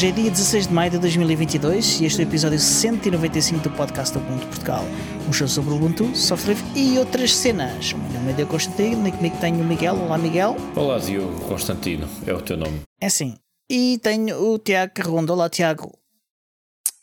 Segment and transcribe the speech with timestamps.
[0.00, 3.70] Hoje é dia 16 de maio de 2022 e este é o episódio 195 do
[3.76, 4.82] podcast Ubuntu Portugal.
[5.28, 7.92] Um show sobre Ubuntu, software e outras cenas.
[7.92, 9.96] O meu nome é Diogo Constantino e comigo tenho o Miguel.
[9.96, 10.56] Olá, Miguel.
[10.74, 12.80] Olá, Diogo Constantino, é o teu nome.
[12.98, 13.36] É sim.
[13.68, 15.34] E tenho o Tiago Carrondo.
[15.34, 15.92] Olá, Tiago.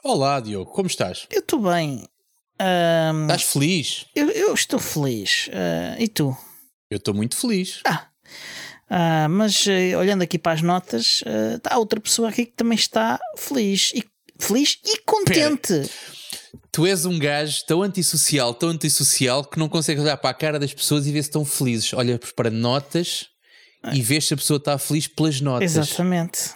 [0.03, 1.27] Olá, Diogo, como estás?
[1.29, 2.03] Eu estou bem.
[2.59, 4.07] Ahm, Estás feliz?
[4.15, 5.51] eu, eu estou feliz.
[5.53, 6.35] Ah, e tu?
[6.89, 7.79] Eu estou muito feliz.
[7.85, 8.07] Ah,
[8.89, 12.77] ah, mas eh, olhando aqui para as notas, ah, há outra pessoa aqui que também
[12.77, 13.91] está feliz.
[13.93, 14.03] E,
[14.39, 15.89] feliz e contente.
[16.71, 20.59] Tu és um gajo tão antissocial, tão antissocial, que não consegues olhar para a cara
[20.59, 21.93] das pessoas e ver se estão felizes.
[21.93, 23.25] Olha para notas
[23.93, 25.75] e vês se a pessoa está feliz pelas notas.
[25.75, 26.51] Exatamente.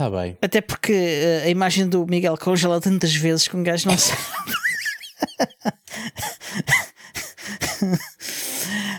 [0.00, 0.38] Está bem.
[0.40, 4.22] Até porque eh, a imagem do Miguel congela tantas vezes que um gajo não sabe.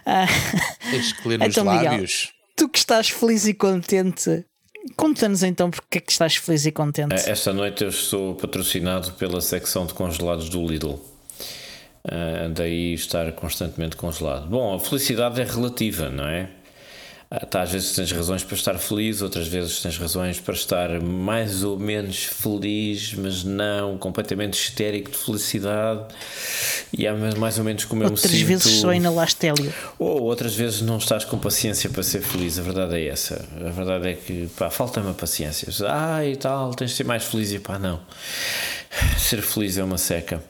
[0.05, 0.25] Ah,
[0.91, 2.05] Tens que ler nos Então, Miguel.
[2.59, 4.45] Tu que estás feliz e contente,
[4.97, 7.13] conta-nos então porque é que estás feliz e contente.
[7.15, 10.99] Eh, Esta noite eu estou patrocinado pela secção de congelados do Lidl.
[12.03, 14.49] Ah, daí estar constantemente congelado.
[14.49, 16.49] Bom, a felicidade é relativa, não é?
[17.31, 20.99] Ah, tá, às vezes tens razões para estar feliz, outras vezes tens razões para estar
[20.99, 26.05] mais ou menos feliz, mas não completamente histérico de felicidade.
[26.91, 28.47] E há mais ou menos como eu me Outras sinto.
[28.47, 29.71] vezes só inalastes hélio.
[29.99, 33.47] Ou outras vezes não estás com paciência para ser feliz, a verdade é essa.
[33.63, 35.67] A verdade é que pá, falta-me a paciência.
[35.87, 37.99] Ah, e tal, tens de ser mais feliz e pá, não.
[39.19, 40.43] Ser feliz é uma seca.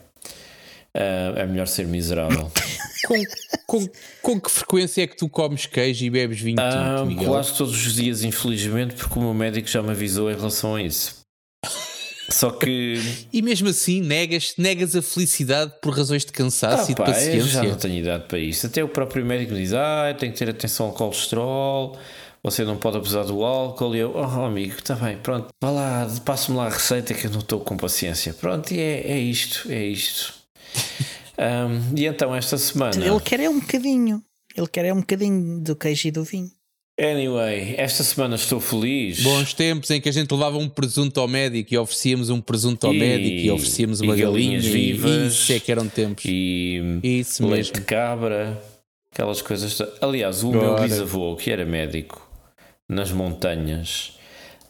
[0.94, 2.50] Ah, é melhor ser miserável.
[3.06, 3.24] Com,
[3.66, 3.88] com,
[4.22, 7.74] com que frequência é que tu comes queijo e bebes vinho Ah, tinto, quase todos
[7.74, 11.16] os dias, infelizmente, porque o meu médico já me avisou em relação a isso.
[12.30, 13.00] Só que
[13.32, 17.04] E mesmo assim negas, negas a felicidade por razões de cansaço Ah, e de pá,
[17.08, 17.62] eu já paciência.
[17.64, 18.66] não tenho idade para isso.
[18.66, 21.98] Até o próprio médico me diz: Ah, tem que ter atenção ao colesterol,
[22.44, 23.96] você não pode abusar do álcool.
[23.96, 27.30] E eu, oh amigo, está bem, pronto, vá lá, passe-me lá a receita que eu
[27.30, 28.34] não estou com paciência.
[28.34, 30.38] Pronto, e é, é isto, é isto.
[31.38, 34.22] Ahm, e então, esta semana, Ele quer é um bocadinho.
[34.56, 36.50] Ele quer é um bocadinho do queijo e do vinho.
[37.00, 39.22] anyway, esta semana estou feliz.
[39.22, 42.86] Bons tempos em que a gente levava um presunto ao médico e oferecíamos um presunto
[42.86, 45.32] ao E- médico e oferecíamos uma e galinhas galinha e vivas.
[45.32, 46.24] Isso é que eram tempos.
[46.26, 47.72] e Isso leite mesmo.
[47.74, 48.62] de cabra,
[49.14, 49.78] aquelas coisas.
[50.02, 52.20] Aliás, o meu bisavô, que era médico
[52.86, 54.18] nas montanhas,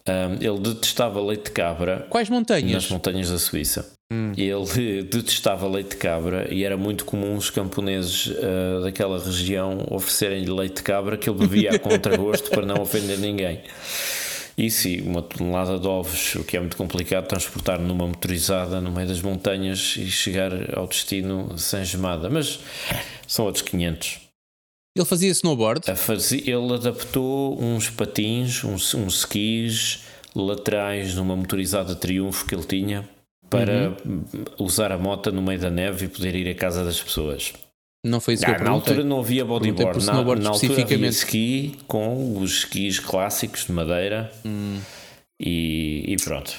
[0.07, 2.89] ahm, ele detestava leite de cabra Quais nas montanhas?
[2.91, 3.91] montanhas da Suíça.
[4.13, 4.33] Hum.
[4.37, 10.51] Ele detestava leite de cabra e era muito comum os camponeses ah, daquela região oferecerem-lhe
[10.51, 13.61] leite de cabra que ele bebia a contragosto para não ofender ninguém.
[14.59, 18.91] Isso e uma tonelada de ovos, o que é muito complicado transportar numa motorizada no
[18.91, 22.29] meio das montanhas e chegar ao destino sem gemada.
[22.29, 22.59] Mas
[23.27, 24.21] são outros 500.
[24.95, 25.91] Ele fazia snowboard.
[25.91, 30.01] A fazer, ele adaptou uns patins, uns, uns skis
[30.35, 33.09] laterais numa motorizada Triunfo que ele tinha
[33.51, 33.97] para
[34.59, 37.53] usar a moto no meio da neve e poder ir à casa das pessoas.
[38.03, 38.93] Não foi isso que eu Ah, na perguntei.
[38.95, 43.67] altura não havia bodyboard, por na, snowboard na altura havia ski com os skis clássicos
[43.67, 44.81] de madeira Hum.
[45.39, 46.57] e, e pronto.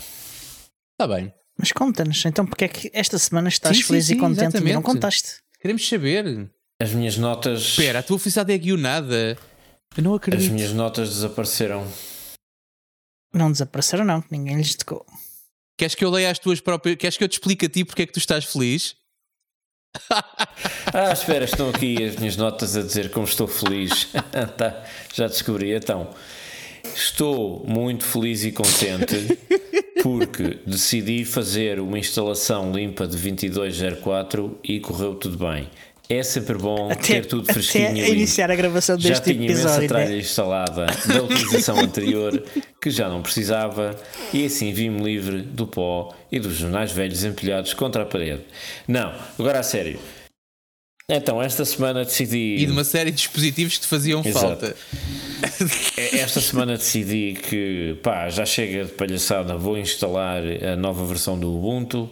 [0.94, 1.34] Está bem.
[1.58, 4.74] Mas conta-nos, então porque é que esta semana estás Sim, feliz sim, e contente e
[4.74, 5.38] não contaste?
[5.60, 6.50] Queremos saber.
[6.82, 9.38] As minhas notas, Espera, a tua felicidade é guionada.
[9.96, 10.52] Eu não as acredito.
[10.54, 11.86] minhas notas desapareceram.
[13.34, 15.06] Não desapareceram, não, ninguém lhes tocou.
[15.82, 16.96] Queres que eu leia as tuas próprias.
[16.96, 18.96] Queres que eu te explique a ti porque é que tu estás feliz?
[20.94, 24.10] Ah, espera, estão aqui as minhas notas a dizer como estou feliz.
[24.58, 24.84] tá,
[25.14, 25.74] já descobri.
[25.74, 26.10] Então,
[26.94, 29.40] estou muito feliz e contente
[30.04, 35.70] porque decidi fazer uma instalação limpa de 2204 e correu tudo bem.
[36.14, 39.62] É sempre bom ter tudo fresquinho até e iniciar a gravação Já deste tinha imensa
[39.62, 39.88] episódio.
[39.88, 40.18] tralha né?
[40.18, 42.44] instalada da utilização anterior
[42.82, 43.96] que já não precisava
[44.34, 48.42] e assim vi-me livre do pó e dos jornais velhos empilhados contra a parede.
[48.90, 50.00] Não, agora a sério.
[51.08, 52.56] Então, esta semana decidi.
[52.58, 54.48] E de uma série de dispositivos que te faziam Exato.
[54.48, 54.76] falta.
[55.98, 60.42] Esta semana decidi que pá, já chega de palhaçada, vou instalar
[60.72, 62.10] a nova versão do Ubuntu,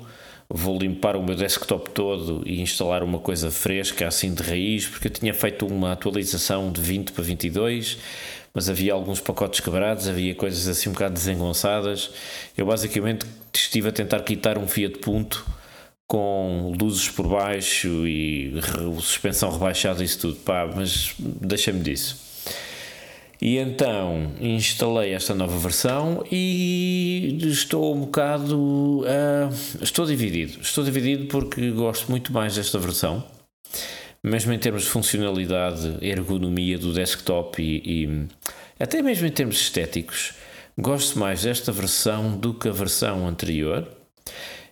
[0.50, 5.08] vou limpar o meu desktop todo e instalar uma coisa fresca, assim de raiz, porque
[5.08, 7.98] eu tinha feito uma atualização de 20 para 22,
[8.54, 12.12] mas havia alguns pacotes quebrados, havia coisas assim um bocado desengonçadas.
[12.58, 15.46] Eu basicamente estive a tentar quitar um Fiat Punto
[16.08, 18.52] com luzes por baixo e
[19.00, 22.29] suspensão rebaixada e isso tudo, pá, mas deixa-me disso.
[23.42, 29.06] E então instalei esta nova versão e estou um bocado.
[29.08, 29.50] ah,
[29.82, 30.60] estou dividido.
[30.62, 33.24] Estou dividido porque gosto muito mais desta versão,
[34.22, 38.28] mesmo em termos de funcionalidade, ergonomia do desktop e, e
[38.78, 40.34] até mesmo em termos estéticos.
[40.78, 43.88] gosto mais desta versão do que a versão anterior.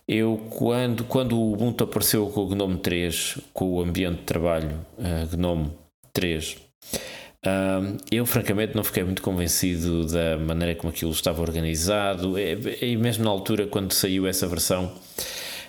[0.06, 4.80] Eu, quando, quando o Ubuntu apareceu com o GNOME 3, com o ambiente de trabalho
[4.98, 5.70] uh, GNOME
[6.14, 6.67] 3,
[8.10, 12.38] eu francamente não fiquei muito convencido da maneira como aquilo estava organizado.
[12.38, 14.92] E, e mesmo na altura, quando saiu essa versão,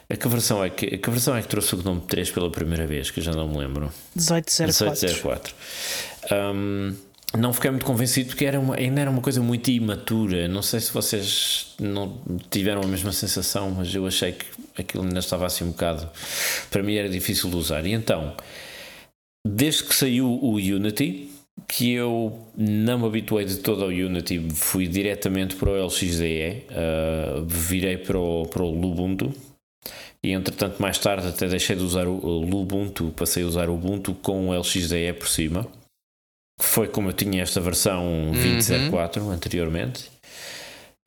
[0.09, 2.49] a que versão é que, a que, versão é que trouxe o GNOME 3 pela
[2.49, 3.11] primeira vez?
[3.11, 3.91] Que eu já não me lembro.
[4.15, 5.07] 1804.
[5.07, 5.55] 1804.
[6.31, 6.95] Um,
[7.37, 10.47] não fiquei muito convencido porque era uma, ainda era uma coisa muito imatura.
[10.47, 15.19] Não sei se vocês não tiveram a mesma sensação, mas eu achei que aquilo ainda
[15.19, 16.09] estava assim um bocado.
[16.71, 17.85] Para mim era difícil de usar.
[17.85, 18.35] E então,
[19.47, 21.29] desde que saiu o Unity,
[21.69, 27.45] que eu não me habituei de todo ao Unity, fui diretamente para o LXDE, uh,
[27.45, 29.31] virei para o, para o Lubuntu.
[30.21, 34.13] E entretanto, mais tarde, até deixei de usar o Lubuntu, passei a usar o Ubuntu
[34.15, 35.65] com o LXDE por cima
[36.59, 39.31] foi como eu tinha esta versão 2004 uhum.
[39.31, 40.11] anteriormente.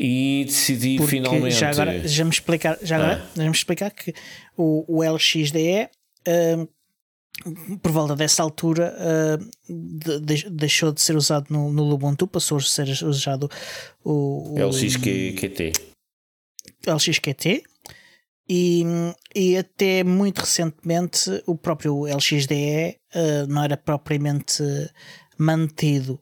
[0.00, 1.54] E decidi Porque finalmente.
[1.54, 3.30] Já agora, já me explicar, já agora, ah.
[3.36, 4.12] já me explicar que
[4.56, 5.88] o, o LXDE.
[6.26, 6.68] Uh,
[7.82, 12.60] por volta dessa altura uh, de, deixou de ser usado no, no Ubuntu, passou a
[12.60, 13.50] ser usado
[14.04, 15.72] o, o LXQT.
[16.86, 17.62] LXQT
[18.48, 18.84] e,
[19.34, 24.62] e até muito recentemente o próprio LXDE uh, não era propriamente
[25.38, 26.20] mantido.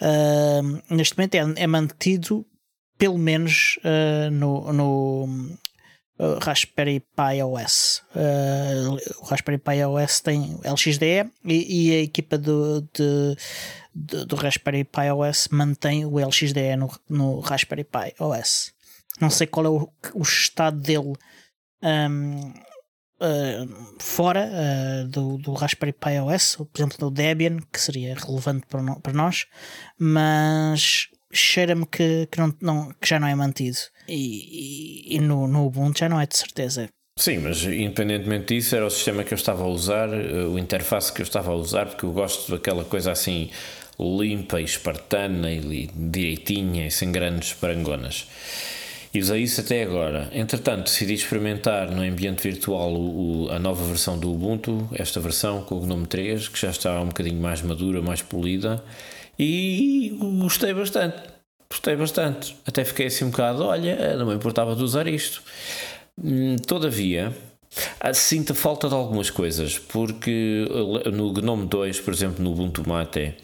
[0.00, 2.44] Uh, neste momento é, é, mantido
[2.98, 3.80] pelo menos
[4.30, 5.58] no, no
[6.22, 8.02] uh, Raspberry Pi OS.
[9.20, 13.36] o Raspberry Pi OS tem LXDE e, e a equipa do, de,
[13.94, 18.72] de, do Raspberry Pi OS mantém o LXDE no, no Raspberry Pi OS.
[19.20, 21.12] Não sei qual é o, o estado dele.
[21.82, 22.52] Um,
[23.22, 28.66] uh, fora uh, do, do Raspberry Pi OS, por exemplo do Debian, que seria relevante
[28.66, 29.46] para, no, para nós,
[29.98, 33.78] mas cheira-me que, que, não, não, que já não é mantido.
[34.08, 36.88] E, e, e no, no Ubuntu já não é de certeza.
[37.18, 41.12] Sim, mas independentemente disso, era o sistema que eu estava a usar, eh, o interface
[41.12, 43.50] que eu estava a usar, porque eu gosto daquela coisa assim
[44.00, 48.26] limpa e espartana e direitinha e sem grandes parangonas
[49.14, 50.30] e usei isso até agora.
[50.32, 55.62] Entretanto, decidi experimentar no ambiente virtual o, o, a nova versão do Ubuntu, esta versão
[55.62, 58.82] com o GNOME 3, que já está um bocadinho mais madura, mais polida,
[59.38, 61.22] e gostei bastante.
[61.70, 62.56] Gostei bastante.
[62.66, 65.42] Até fiquei assim um bocado, olha, não me importava de usar isto.
[66.22, 67.34] Hum, todavia,
[68.12, 70.66] sinto a falta de algumas coisas, porque
[71.12, 73.34] no GNOME 2, por exemplo, no Ubuntu Mate,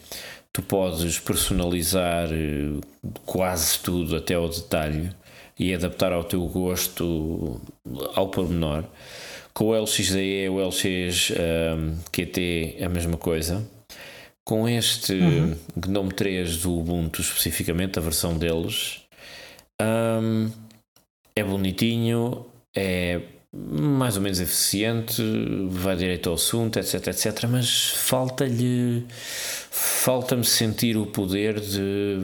[0.52, 2.81] tu podes personalizar eh,
[3.25, 5.11] quase tudo até ao detalhe
[5.58, 7.61] e adaptar ao teu gosto
[8.14, 8.84] ao pormenor.
[9.55, 13.67] Com o LXDE, o LX um, QT, a mesma coisa.
[14.49, 15.55] Com este uhum.
[15.77, 19.03] GNOME 3 do Ubuntu, especificamente, a versão deles,
[19.79, 20.50] um,
[21.37, 23.21] é bonitinho, é
[23.53, 25.23] mais ou menos eficiente,
[25.69, 29.05] vai direito ao assunto, etc, etc, mas falta-lhe
[29.70, 32.19] falta-me sentir o poder de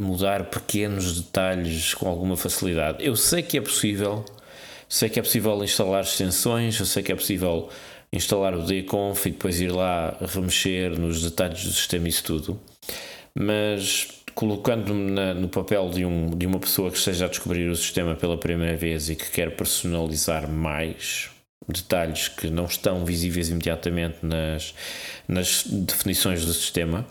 [0.00, 3.04] mudar pequenos detalhes com alguma facilidade.
[3.04, 4.24] Eu sei que é possível,
[4.88, 7.68] sei que é possível instalar extensões, eu sei que é possível
[8.16, 12.60] instalar o dconf e depois ir lá remexer nos detalhes do sistema e isso tudo,
[13.34, 18.14] mas colocando-me no papel de, um, de uma pessoa que esteja a descobrir o sistema
[18.14, 21.30] pela primeira vez e que quer personalizar mais
[21.66, 24.74] detalhes que não estão visíveis imediatamente nas,
[25.26, 27.06] nas definições do sistema,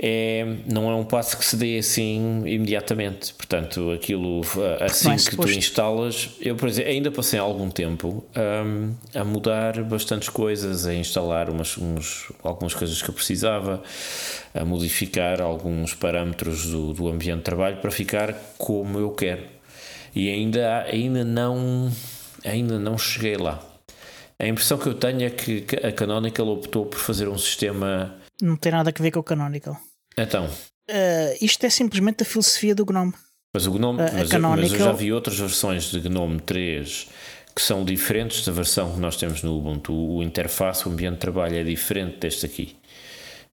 [0.00, 3.34] é, não é um passo que se dê assim imediatamente.
[3.34, 4.42] Portanto, aquilo
[4.80, 10.28] assim que tu instalas, eu por exemplo, ainda passei algum tempo um, a mudar bastantes
[10.28, 13.82] coisas, a instalar umas, uns, algumas coisas que eu precisava,
[14.54, 19.42] a modificar alguns parâmetros do, do ambiente de trabalho para ficar como eu quero.
[20.14, 21.90] E ainda, ainda não
[22.44, 23.60] ainda não cheguei lá.
[24.38, 28.14] A impressão que eu tenho é que a Canonical optou por fazer um sistema.
[28.40, 29.76] Não tem nada a ver com o Canonical.
[30.22, 30.46] Então.
[30.46, 33.12] Uh, isto é simplesmente a filosofia do Gnome.
[33.54, 37.08] Mas o Gnome, uh, mas, mas eu já vi outras versões de Gnome 3
[37.58, 39.92] que são diferentes da versão que nós temos no Ubuntu.
[39.92, 42.76] O interface, o ambiente de trabalho é diferente deste aqui.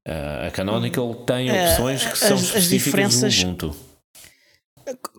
[0.07, 3.75] Uh, a Canonical tem opções que são as, específicas as do Ubuntu.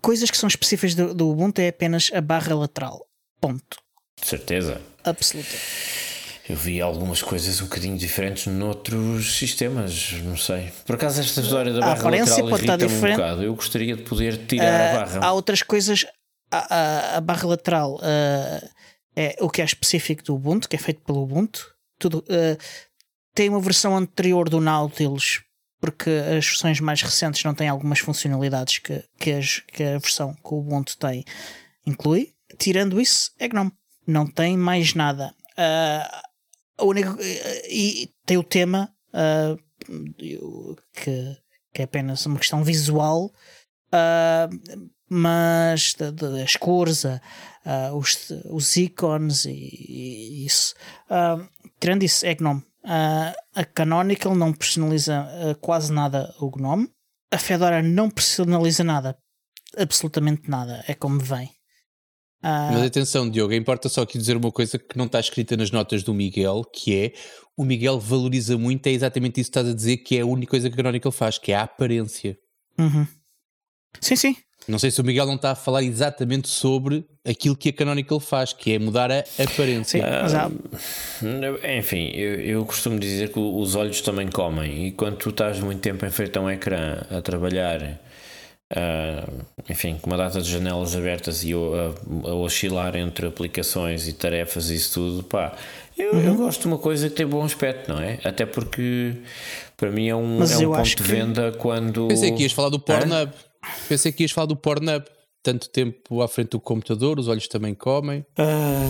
[0.01, 3.05] Coisas que são específicas do, do Ubuntu é apenas a barra lateral.
[3.41, 3.77] Ponto.
[4.21, 4.81] De certeza.
[5.03, 5.57] Absoluta.
[6.49, 10.73] Eu vi algumas coisas um bocadinho diferentes noutros sistemas, não sei.
[10.85, 13.43] Por acaso esta história da barra lateral irrita-me um bocado.
[13.43, 15.27] Eu gostaria de poder tirar uh, a barra.
[15.27, 16.07] Há outras coisas.
[16.51, 18.69] A, a, a barra lateral uh,
[19.17, 21.67] é o que é específico do Ubuntu, que é feito pelo Ubuntu.
[21.99, 22.57] Tudo, uh,
[23.35, 25.43] tem uma versão anterior do Nautilus
[25.81, 30.35] porque as versões mais recentes não têm algumas funcionalidades que, que, as, que a versão
[30.35, 31.25] que o Ubuntu tem
[31.87, 32.33] inclui.
[32.59, 33.73] Tirando isso, é GNOME.
[34.07, 35.35] Não tem mais nada.
[35.53, 36.26] Uh,
[36.79, 37.17] a única,
[37.69, 39.57] e tem o tema uh,
[40.93, 41.37] que,
[41.73, 43.27] que, é apenas uma questão visual,
[43.93, 47.05] uh, mas das cores,
[47.95, 50.75] os, os ícones e, e isso.
[51.79, 52.63] tirando isso, é GNOME.
[52.87, 56.89] Uh, a Canonical não personaliza uh, quase nada o Gnome.
[57.33, 59.19] A Fedora não personaliza nada.
[59.77, 60.85] Absolutamente nada.
[60.87, 61.51] É como vem.
[62.47, 65.73] Uh, Mas atenção, Diogo, importa só aqui dizer uma coisa que não está escrita nas
[65.73, 67.13] notas do Miguel, que é
[67.57, 70.51] o Miguel valoriza muito, é exatamente isso que estás a dizer, que é a única
[70.51, 72.39] coisa que a Canonical faz, que é a aparência.
[72.79, 73.05] Uhum.
[74.01, 74.37] Sim, sim.
[74.69, 78.21] Não sei se o Miguel não está a falar exatamente sobre aquilo que a Canonical
[78.21, 80.01] faz, que é mudar a aparência.
[80.01, 80.51] Sim, mas há...
[81.79, 85.81] Enfim, eu, eu, costumo dizer que os olhos também comem, e quando tu estás muito
[85.81, 88.01] tempo em frente a um ecrã a trabalhar,
[88.73, 94.13] uh, enfim, com uma data de janelas abertas e a, a, oscilar entre aplicações e
[94.13, 95.55] tarefas e isso tudo, pá,
[95.97, 96.21] eu, uhum.
[96.21, 98.19] eu, gosto de uma coisa que tem bom aspecto, não é?
[98.25, 99.15] Até porque
[99.77, 101.59] para mim é um, é um ponto de venda que...
[101.59, 102.09] quando.
[102.09, 103.33] Pensei que ias falar do Pornhub.
[103.33, 103.69] É?
[103.89, 105.05] Pensei que ias falar do Pornhub.
[105.43, 108.27] Tanto tempo à frente do computador, os olhos também comem.
[108.37, 108.83] Ah,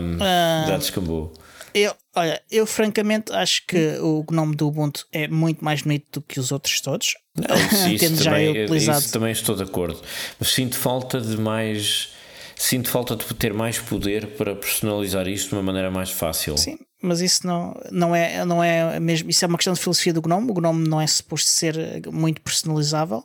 [0.00, 1.32] um, ah, já descambou.
[1.74, 6.22] Eu, olha, eu francamente acho que o nome do Ubuntu é muito mais bonito do
[6.22, 7.14] que os outros todos.
[7.36, 10.00] Não, isso, isso, também, isso também estou de acordo.
[10.38, 12.10] Mas sinto falta de mais.
[12.54, 16.56] Sinto falta de ter mais poder para personalizar isto de uma maneira mais fácil.
[16.56, 19.28] Sim, mas isso não, não, é, não é mesmo.
[19.28, 20.52] Isso é uma questão de filosofia do Gnome.
[20.52, 21.76] O Gnome não é suposto ser
[22.12, 23.24] muito personalizável.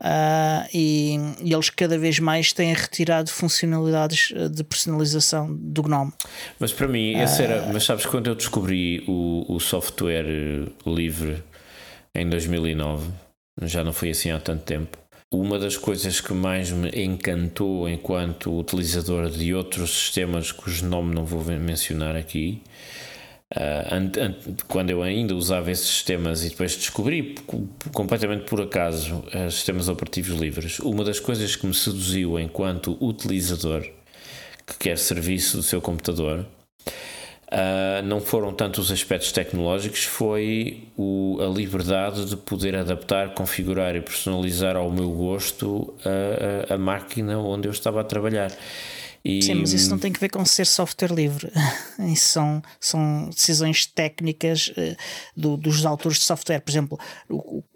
[0.00, 6.12] Uh, e, e, eles cada vez mais têm retirado funcionalidades ah, de personalização do Gnome.
[6.60, 7.72] Mas para mim, esse uh, era.
[7.72, 11.42] Mas sabes, quando eu descobri o, o software livre
[12.14, 13.10] em 2009,
[13.62, 14.96] já não foi assim há tanto tempo.
[15.30, 21.24] Uma das coisas que mais me encantou enquanto utilizador de outros sistemas cujo nome não
[21.24, 22.62] vou mencionar aqui,
[23.54, 27.34] uh, quando eu ainda usava esses sistemas e depois descobri
[27.92, 33.82] completamente por acaso uh, sistemas operativos livres, uma das coisas que me seduziu enquanto utilizador
[34.66, 36.46] que quer serviço do seu computador
[37.50, 43.96] Uh, não foram tanto os aspectos tecnológicos, foi o, a liberdade de poder adaptar, configurar
[43.96, 48.52] e personalizar ao meu gosto a, a, a máquina onde eu estava a trabalhar.
[49.24, 49.42] E...
[49.42, 51.50] Sim, mas isso não tem que ver com ser software livre.
[52.12, 54.96] Isso são, são decisões técnicas uh,
[55.36, 56.60] do, dos autores de software.
[56.60, 56.98] Por exemplo,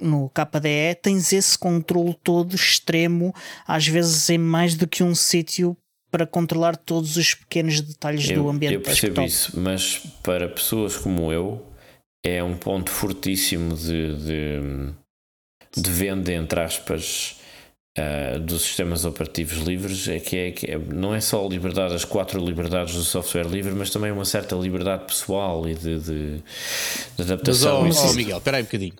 [0.00, 3.34] no KDE tens esse controle todo extremo,
[3.66, 5.76] às vezes em mais do que um sítio
[6.10, 8.74] para controlar todos os pequenos detalhes eu, do ambiente.
[8.74, 9.28] Eu percebo desktop.
[9.28, 11.66] isso, mas para pessoas como eu
[12.24, 14.92] é um ponto fortíssimo de, de,
[15.80, 17.40] de venda, entre aspas,
[17.98, 21.92] Uh, dos sistemas operativos livres é que, é que é, não é só a liberdade,
[21.92, 26.36] as quatro liberdades do software livre, mas também uma certa liberdade pessoal e de, de,
[27.16, 27.82] de adaptação.
[27.82, 28.94] Mas, oh, oh, Miguel, espera aí um bocadinho.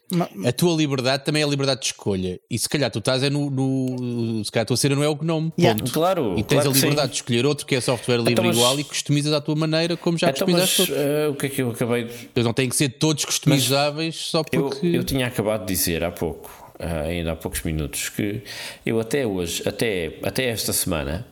[0.47, 2.39] A tua liberdade também é a liberdade de escolha.
[2.51, 3.49] E se calhar tu estás é no.
[3.49, 5.55] no se calhar a tua cena não é o GNOME.
[5.59, 5.83] Yeah.
[5.91, 6.35] Claro.
[6.37, 8.79] E tens claro a liberdade de escolher outro que é software livre então, mas, igual
[8.79, 11.63] e customizas à tua maneira, como já então, customizaste mas, uh, o que é que
[11.63, 12.13] eu acabei de.
[12.37, 14.87] Eles não têm que ser todos customizáveis mas só porque.
[14.87, 16.62] Eu, eu tinha acabado de dizer há pouco
[17.07, 18.43] ainda há poucos minutos, que
[18.85, 21.27] eu até hoje, até, até esta semana,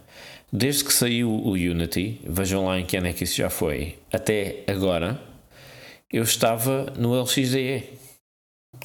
[0.53, 3.99] desde que saiu o Unity, vejam lá em que ano é que isso já foi,
[4.13, 5.21] até agora,
[6.13, 8.01] eu estava no LXDE.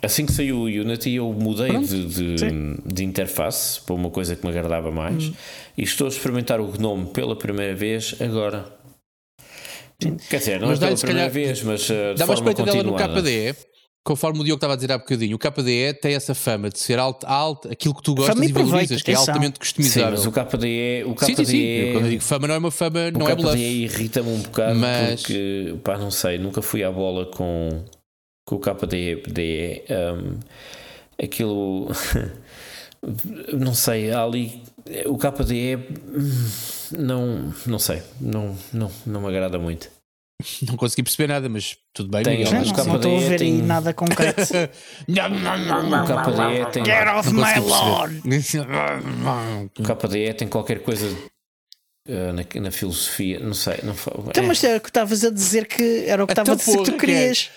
[0.02, 2.36] Assim que saiu o Unity, eu mudei de, de,
[2.86, 5.34] de, interface para uma coisa que me agradava mais hum.
[5.78, 8.66] e estou a experimentar o GNOME pela primeira vez agora.
[10.02, 10.18] Sim.
[10.30, 12.84] Quer dizer, não mas é pela primeira calhar, vez, mas uh, de forma continuada.
[12.84, 13.75] dela no KDE
[14.06, 17.00] conforme o Diogo estava a dizer há bocadinho, o KDE tem essa fama de ser
[17.00, 20.18] alto, alto aquilo que tu gostas e valorizas, que é altamente customizável.
[20.18, 21.92] Sim, mas o KDE, o KDE sim, sim, sim.
[21.92, 23.50] quando eu digo fama não é uma fama, não é bluff.
[23.50, 25.22] O KDE irrita-me um bocado mas...
[25.22, 27.84] porque, pá, não sei, nunca fui à bola com,
[28.46, 29.84] com o KDE.
[29.90, 30.40] Um,
[31.22, 31.88] aquilo,
[33.58, 34.62] não sei, ali,
[35.08, 36.50] o KDE, hum,
[37.00, 39.90] não, não sei, não, não, não me agrada muito.
[40.68, 42.24] Não consegui perceber nada, mas tudo bem.
[42.24, 43.54] Tem, Miguel, não, não, não estou a ver tem...
[43.54, 44.42] aí nada concreto.
[44.42, 46.86] o KDE tem.
[46.86, 48.10] Get off my lawn!
[49.80, 53.80] o KDE tem qualquer coisa uh, na, na, filosofia, não sei.
[53.84, 53.96] Não,
[54.28, 54.48] então, é.
[54.48, 56.84] mas era o que estavas a dizer que era o que estava a dizer que
[56.84, 57.50] tu querias.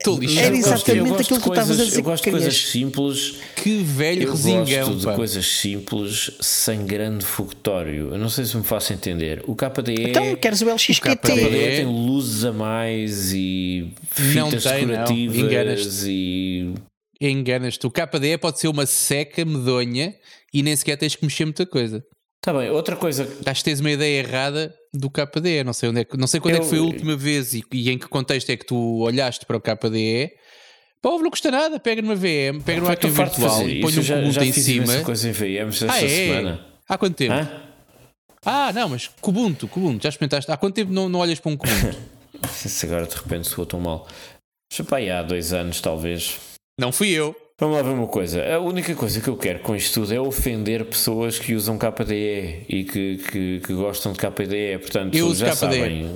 [0.00, 0.38] Estou lixado.
[0.46, 2.30] Era Eu gosto- exatamente eu aquilo de que estavas a coisas- dizer Eu gosto de
[2.30, 3.34] coisas simples.
[3.56, 5.14] Que velho Eu resingão, gosto de pá.
[5.16, 8.10] coisas simples sem grande fogotório.
[8.12, 9.42] Eu não sei se me faço entender.
[9.48, 11.16] O KDE, Então, queres o o LXQT?
[11.16, 14.72] KDE KDE tem luzes a mais e Não fitas não.
[14.72, 16.08] decorativas Enganas-te.
[16.10, 16.74] e
[17.20, 17.84] Enganas-te.
[17.84, 20.14] O KDE pode ser uma seca medonha
[20.54, 22.04] e nem sequer tens que mexer muita coisa.
[22.40, 25.64] Tá bem, outra coisa Acho que tens uma ideia errada do KDE.
[25.64, 27.52] Não sei, onde é que, não sei quando é Eu- que foi a última vez
[27.52, 30.30] e, e em que contexto é que tu olhaste para o KDE.
[31.02, 31.78] Pá, ouve, não custa nada.
[31.78, 35.00] Pega numa VM, pega numa máquina virtual e põe um já, Kubuntu já em cima.
[35.02, 36.08] coisa em VMs esta Ah, é?
[36.08, 36.66] semana.
[36.88, 37.32] Há quanto tempo?
[37.34, 37.62] Hã?
[38.44, 40.50] Ah, não, mas Kubuntu, Kubuntu, já experimentaste?
[40.50, 41.96] Há quanto tempo não, não olhas para um Kubuntu?
[42.54, 44.06] Se agora de repente soou tão mal.
[44.72, 46.36] Já pá, há dois anos, talvez.
[46.78, 47.34] não fui eu.
[47.60, 48.54] Vamos lá ver uma coisa.
[48.54, 52.64] A única coisa que eu quero com isto tudo é ofender pessoas que usam KDE
[52.68, 54.78] e que, que, que gostam de KDE.
[54.80, 55.56] Portanto, Eu uso já KDE.
[55.56, 56.10] sabem,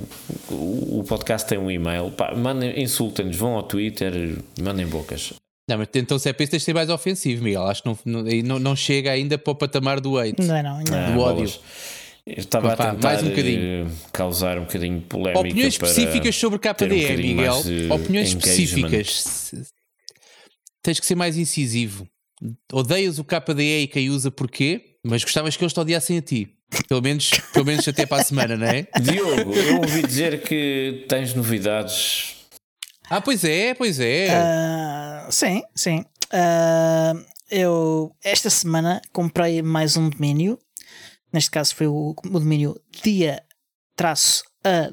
[0.49, 2.11] o, o podcast tem um e-mail.
[2.11, 5.33] Pá, mandem, insultem-nos, vão ao Twitter, mandem bocas.
[5.69, 7.63] Não, mas então se é para isso tens de ser mais ofensivo, Miguel.
[7.65, 10.41] Acho que não, não, não, não chega ainda para o patamar do hate.
[10.41, 11.11] Não, não, ainda Ah, não.
[11.11, 11.39] Do bolas.
[11.55, 11.59] ódio.
[12.25, 13.61] Eu estava pá, a tentar mais um bocadinho.
[13.61, 15.39] eh, causar um bocadinho de polémica.
[15.41, 17.63] Opiniões para específicas sobre um KDE, bocadinho Miguel.
[17.63, 19.51] de Opiniões específicas.
[20.83, 22.07] Tens que ser mais incisivo.
[22.71, 26.57] Odeias o KDE e quem usa porquê, mas gostavas que eles te odiassem a ti.
[26.89, 28.87] Pelo menos, pelo menos até para a semana, não é?
[29.01, 32.35] Diogo, eu ouvi dizer que tens novidades.
[33.09, 34.27] Ah, pois é, pois é.
[34.31, 36.03] Ah, sim, sim.
[36.31, 37.13] Ah,
[37.49, 40.59] eu esta semana comprei mais um domínio.
[41.31, 43.41] Neste caso foi o, o domínio dia
[43.95, 44.91] traço a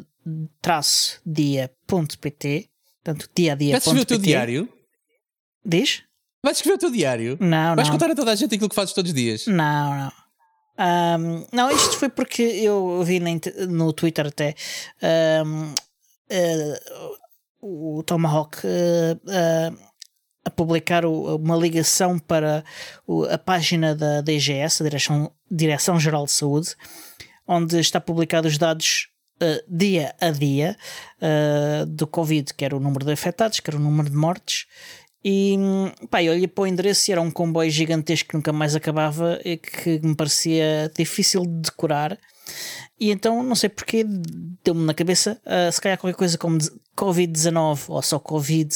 [0.60, 2.68] traço dia.pt.
[3.02, 3.72] Portanto, dia a dia.
[3.72, 4.68] Vais escrever o teu diário?
[5.64, 6.02] Diz?
[6.42, 7.36] Vais escrever o teu diário?
[7.40, 7.94] Não, Vais não.
[7.94, 9.46] contar a toda a gente aquilo que fazes todos os dias?
[9.46, 10.12] Não, não.
[10.78, 13.20] Ahm, não, isto foi porque eu vi
[13.68, 14.54] no Twitter até
[15.02, 15.74] ahm,
[16.30, 16.80] eh,
[17.60, 19.72] o Tomahawk eh, eh,
[20.46, 22.64] a publicar o- uma ligação para
[23.06, 26.74] o- a página da DGS, a Direção, Direção-Geral de Saúde,
[27.46, 29.08] onde está publicado os dados
[29.66, 30.76] dia a dia
[31.88, 34.66] do Covid, quer o número de afetados, quer o número de mortes.
[35.24, 35.56] E
[36.10, 39.38] pá, eu olhei para o endereço e era um comboio gigantesco que nunca mais acabava
[39.44, 42.18] e que me parecia difícil de decorar.
[42.98, 44.04] E então, não sei porquê,
[44.64, 48.74] deu-me na cabeça, ah, se calhar qualquer coisa como de- Covid-19 ou só Covid.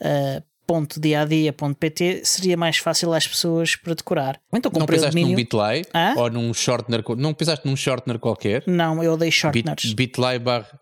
[0.00, 4.40] ah, ponto diadia.pt seria mais fácil às pessoas para decorar.
[4.50, 5.34] Então Não comprei pensaste num.
[5.34, 6.14] Bitly Hã?
[6.16, 7.04] ou num shortener?
[7.18, 8.64] Não pensaste num shortener qualquer?
[8.66, 9.92] Não, eu odeio Bit, shorteners.
[9.92, 10.80] Bitly barra.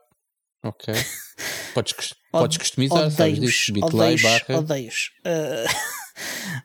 [0.64, 0.94] Ok.
[1.74, 3.72] Podes, podes customizar, sabes Odeio-os, disso?
[3.72, 4.58] Bitly barra.
[4.58, 5.10] odeio-os.
[5.24, 5.64] Ah,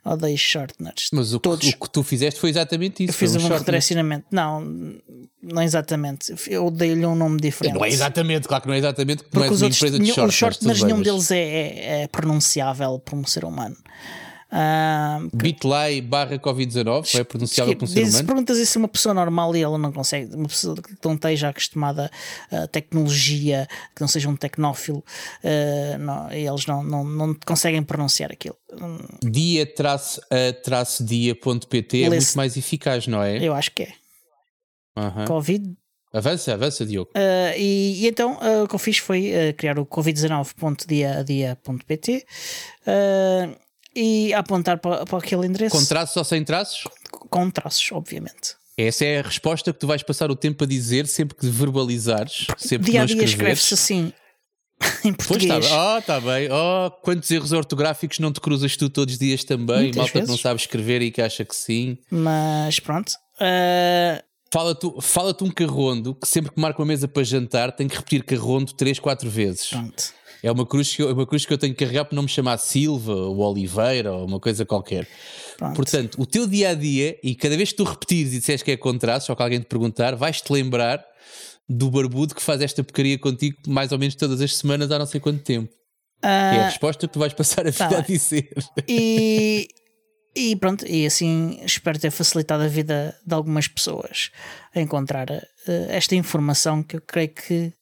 [0.12, 1.08] odeio shorteners.
[1.12, 1.68] Mas o, que- Todos.
[1.68, 3.10] o que tu fizeste foi exatamente isso.
[3.10, 3.58] Eu fiz um shortener.
[3.60, 4.26] redirecionamento.
[4.30, 4.60] Não,
[5.42, 6.34] não exatamente.
[6.48, 7.74] Eu dei-lhe um nome diferente.
[7.74, 9.98] Não é exatamente, claro que não é exatamente, porque não és os uma outros, empresa
[9.98, 10.28] de shorteners.
[10.32, 13.76] os shorteners, nenhum deles é, é- é pronunciável por um ser humano.
[14.50, 18.26] Ah, Bitly barra Covid-19 é pronunciável por um ser humano?
[18.26, 20.34] perguntas isso a uma pessoa normal e ela não consegue.
[20.34, 22.10] Uma pessoa que não esteja acostumada
[22.50, 25.04] a tecnologia, que não seja um tecnófilo,
[25.44, 28.56] ah, não, eles não, não, não conseguem pronunciar aquilo.
[28.72, 33.36] Hum, dia-a-dia.pt é muito mais eficaz, não é?
[33.36, 33.92] Eu acho que é.
[34.96, 35.26] Aham.
[35.26, 35.76] Covid.
[36.12, 37.10] Avança, avança, Diogo.
[37.14, 42.26] Ah, e, e então ah, o que eu fiz foi ah, criar o covid19.dia-a-dia.pt
[42.86, 43.50] ah,
[43.98, 46.84] e apontar para, para aquele endereço Com traços ou sem traços?
[47.10, 48.56] com traços, obviamente.
[48.76, 52.46] Essa é a resposta que tu vais passar o tempo a dizer sempre que verbalizares,
[52.56, 53.30] sempre que Dia não a dia escreveres.
[53.58, 54.12] escreve-se assim
[55.04, 55.64] em Pois português.
[55.64, 56.48] está, oh, tá bem.
[56.50, 59.82] Oh, quantos erros ortográficos não te cruzas tu todos os dias também?
[59.84, 60.40] Muitas Malta que não vezes.
[60.40, 61.98] sabe escrever e que acha que sim.
[62.10, 63.12] Mas pronto.
[63.40, 67.96] Ah, Fala-te fala um carrondo que sempre que marca uma mesa para jantar tem que
[67.96, 69.66] repetir carrondo 3, 4 vezes.
[69.66, 70.12] pronto.
[70.42, 72.22] É uma cruz que eu, é uma cruz que eu tenho que carregar para não
[72.22, 75.06] me chamar Silva ou Oliveira ou uma coisa qualquer.
[75.56, 75.74] Pronto.
[75.76, 78.70] Portanto, o teu dia a dia, e cada vez que tu repetires e disseres que
[78.70, 81.04] é contratos ou que alguém te perguntar, vais-te lembrar
[81.68, 85.06] do barbudo que faz esta porcaria contigo mais ou menos todas as semanas há não
[85.06, 85.72] sei quanto tempo.
[86.22, 88.48] é a Ah, resposta que tu vais passar a tá vida a dizer.
[88.88, 89.68] e,
[90.34, 94.30] e pronto, e assim espero ter facilitado a vida de algumas pessoas
[94.74, 95.42] a encontrar ah,
[95.88, 97.72] esta informação que eu creio que,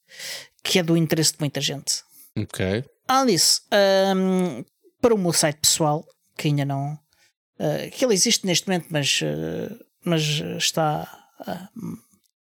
[0.63, 2.06] que é do interesse de muita gente.
[2.43, 2.83] Ok.
[3.07, 4.63] Além disso, ahm,
[5.01, 6.05] para o meu site pessoal,
[6.37, 6.97] que ainda não.
[7.59, 10.21] ah, que ele existe neste momento, mas, ah, mas
[10.57, 11.07] está
[11.39, 11.69] ah,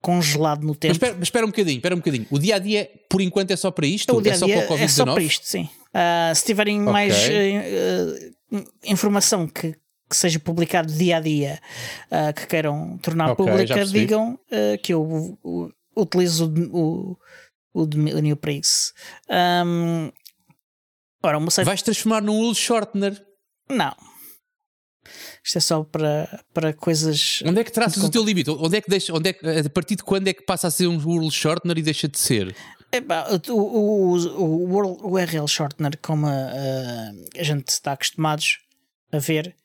[0.01, 0.93] congelado no Mas tempo.
[0.93, 2.27] espera, mas espera um bocadinho, espera um bocadinho.
[2.31, 4.15] O dia a dia, por enquanto, é só para isto?
[4.15, 5.25] o dia é a só dia para o é só para Covid-19?
[5.27, 5.69] isto, sim.
[5.93, 8.31] Ah, se tiverem mais eh,
[8.83, 9.73] informação que,
[10.09, 11.59] que seja publicado dia a dia
[12.09, 15.01] ah, que queiram tornar Ok, já pública, digam digam que eu
[15.43, 17.17] o- utilizo o,
[17.73, 18.93] o, domínio para isso.
[19.29, 20.11] Ahm,
[21.23, 21.65] Ora, site.
[21.65, 23.23] Vais transformar num rule shortener.
[23.69, 23.95] Não.
[25.43, 27.41] Isto é só para, para coisas.
[27.45, 28.49] Onde é que traças o teu limite?
[28.49, 30.71] Onde é que deixa, onde é que, a partir de quando é que passa a
[30.71, 32.55] ser um rule shortener e deixa de ser?
[32.91, 36.31] Epá, o, o, o, o URL shortener, como a,
[37.37, 38.59] a, gente está acostumados
[39.11, 39.55] a ver,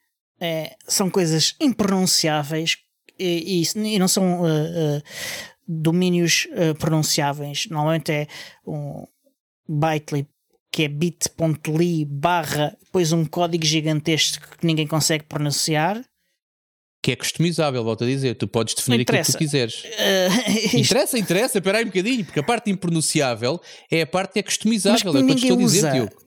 [0.40, 2.78] é, são coisas impronunciáveis
[3.18, 5.02] e, e, e não são uh, uh,
[5.66, 7.66] domínios uh, pronunciáveis.
[7.70, 8.26] Normalmente é
[8.66, 9.04] um
[9.68, 10.26] bytely
[10.70, 16.04] que é bit.ly barra, depois um código gigantesco que ninguém consegue pronunciar.
[17.02, 18.34] Que é customizável, volto a dizer.
[18.34, 19.84] Tu podes definir aquilo que tu quiseres.
[19.96, 21.58] Uh, interessa, interessa.
[21.58, 25.12] Espera aí um bocadinho, porque a parte impronunciável é a parte que é customizável.
[25.12, 26.25] Mas é o que eu estou a dizer, Diogo.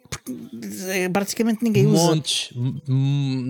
[0.87, 2.03] É, praticamente ninguém usa.
[2.03, 2.53] Montes.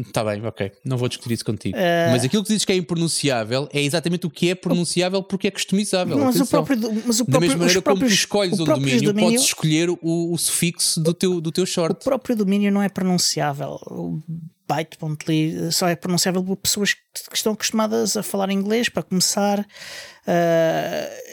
[0.06, 0.72] Está bem, ok.
[0.84, 1.78] Não vou discutir isso contigo.
[1.78, 2.12] Uh...
[2.12, 5.52] Mas aquilo que dizes que é impronunciável é exatamente o que é pronunciável porque é
[5.52, 6.18] customizável.
[6.18, 9.32] Mas o próprio, mas o próprio, da mesma maneira como tu escolhes um domínio, domínio,
[9.32, 12.02] podes escolher o, o, sufixo do teu, do teu short.
[12.02, 13.80] O próprio domínio não é pronunciável.
[14.70, 19.66] Byte.ly só é pronunciável por pessoas que estão acostumadas a falar inglês para começar uh,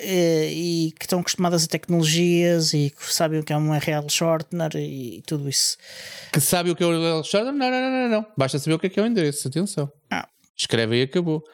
[0.02, 4.08] e, e, que estão acostumadas a tecnologias e que sabem o que é um URL
[4.08, 5.76] shortener e, tudo isso.
[6.32, 7.54] Que sabem o que é um URL shortener?
[7.54, 8.26] Não, não, não, não, não.
[8.36, 9.46] Basta saber o que é que é o endereço.
[9.46, 9.92] Atenção.
[10.10, 10.26] Ah.
[10.56, 11.44] Escreve e acabou.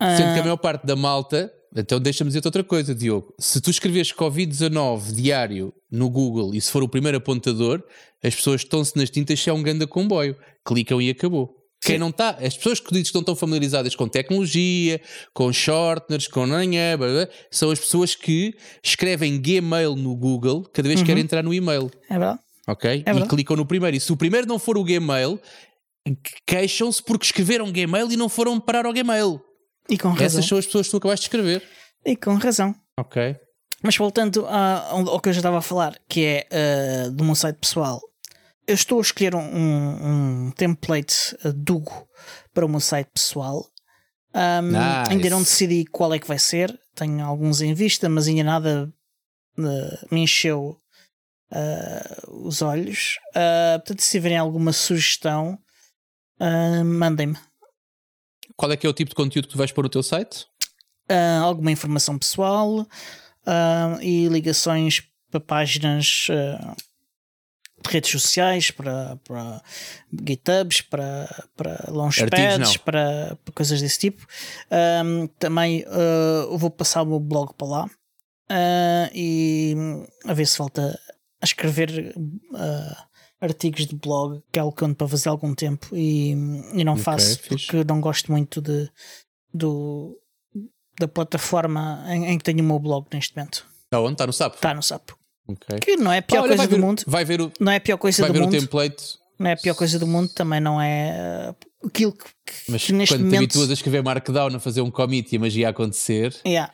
[0.00, 0.44] Sendo que a ah.
[0.44, 3.34] maior parte da malta então deixa-me dizer-te outra coisa, Diogo.
[3.38, 7.82] Se tu escreves Covid-19 diário no Google e se for o primeiro apontador,
[8.22, 10.36] as pessoas estão-se nas tintas se é um grande comboio.
[10.64, 11.62] Clicam e acabou.
[11.84, 15.00] Quem não está, as pessoas que dizem que não estão familiarizadas com tecnologia,
[15.34, 16.96] com shorteners, com nanhã,
[17.50, 18.54] são as pessoas que
[18.84, 21.06] escrevem Gmail no Google cada vez que uhum.
[21.08, 21.90] querem entrar no e-mail.
[22.08, 22.38] É verdade.
[22.68, 22.90] Ok?
[22.90, 23.26] É verdade.
[23.26, 23.96] E clicam no primeiro.
[23.96, 25.40] E se o primeiro não for o Gmail,
[26.46, 29.40] queixam-se porque escreveram Gmail e não foram parar ao Gmail.
[29.88, 30.26] E com razão.
[30.26, 31.62] Essas são as pessoas que tu acabaste de escrever.
[32.04, 32.74] E com razão.
[32.98, 33.36] Ok.
[33.82, 37.56] Mas voltando ao que eu já estava a falar, que é uh, do meu site
[37.56, 38.00] pessoal,
[38.66, 42.08] eu estou a escolher um, um, template uh, Dugo
[42.54, 43.66] para o meu site pessoal.
[44.34, 45.10] Um, nice.
[45.10, 46.78] Ainda não decidi qual é que vai ser.
[46.94, 48.92] Tenho alguns em vista, mas ainda nada
[49.58, 50.76] uh, me encheu
[51.50, 53.18] uh, os olhos.
[53.78, 55.58] Portanto, se tiverem alguma sugestão,
[56.84, 57.36] mandem-me.
[58.56, 60.46] Qual é que é o tipo de conteúdo que tu vais pôr no teu site?
[61.10, 66.76] Uh, alguma informação pessoal uh, e ligações para páginas uh,
[67.82, 69.62] de redes sociais, para, para
[70.26, 74.24] GitHubs, para, para launchpads, para, para, coisas desse tipo.
[75.04, 75.84] Um, também
[76.56, 77.90] vou passar o meu blog para lá
[79.12, 79.74] e
[80.24, 80.96] a ver se falta
[81.40, 82.14] a escrever
[83.42, 86.84] artigos de blog, que é algo que ando para fazer há algum tempo e, e
[86.84, 87.66] não okay, faço fixe.
[87.66, 88.88] porque não gosto muito de,
[89.52, 90.16] do,
[90.98, 93.66] da plataforma em, em, que tenho o meu blog neste momento.
[93.84, 94.12] Está onde?
[94.12, 94.54] Está no SAP?
[94.54, 95.10] Está no SAP.
[95.48, 95.80] Okay.
[95.80, 97.02] Que não é a pior ah, coisa ver, do mundo.
[97.04, 98.56] Vai ver o, não é a pior coisa vai do ver mundo.
[98.56, 99.18] o template.
[99.38, 102.24] Não é a pior coisa do mundo, também não é uh, aquilo que,
[102.68, 103.40] Mas que neste quando momento.
[103.40, 106.36] Quando te habituas a escrever Markdown, a fazer um commit e a magia a acontecer.
[106.46, 106.72] Yeah.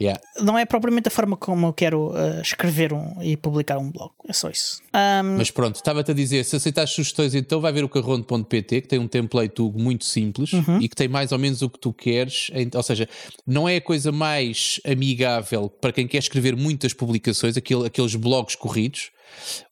[0.00, 0.18] Yeah.
[0.40, 4.12] Não é propriamente a forma como eu quero uh, escrever um, e publicar um blog,
[4.26, 4.80] é só isso.
[4.94, 5.36] Um...
[5.36, 8.98] Mas pronto, estava-te a dizer: se aceitas sugestões, então vai ver o carrondo.pt que tem
[8.98, 10.80] um template muito simples uhum.
[10.80, 12.50] e que tem mais ou menos o que tu queres.
[12.74, 13.06] Ou seja,
[13.46, 18.54] não é a coisa mais amigável para quem quer escrever muitas publicações, aquele, aqueles blogs
[18.54, 19.10] corridos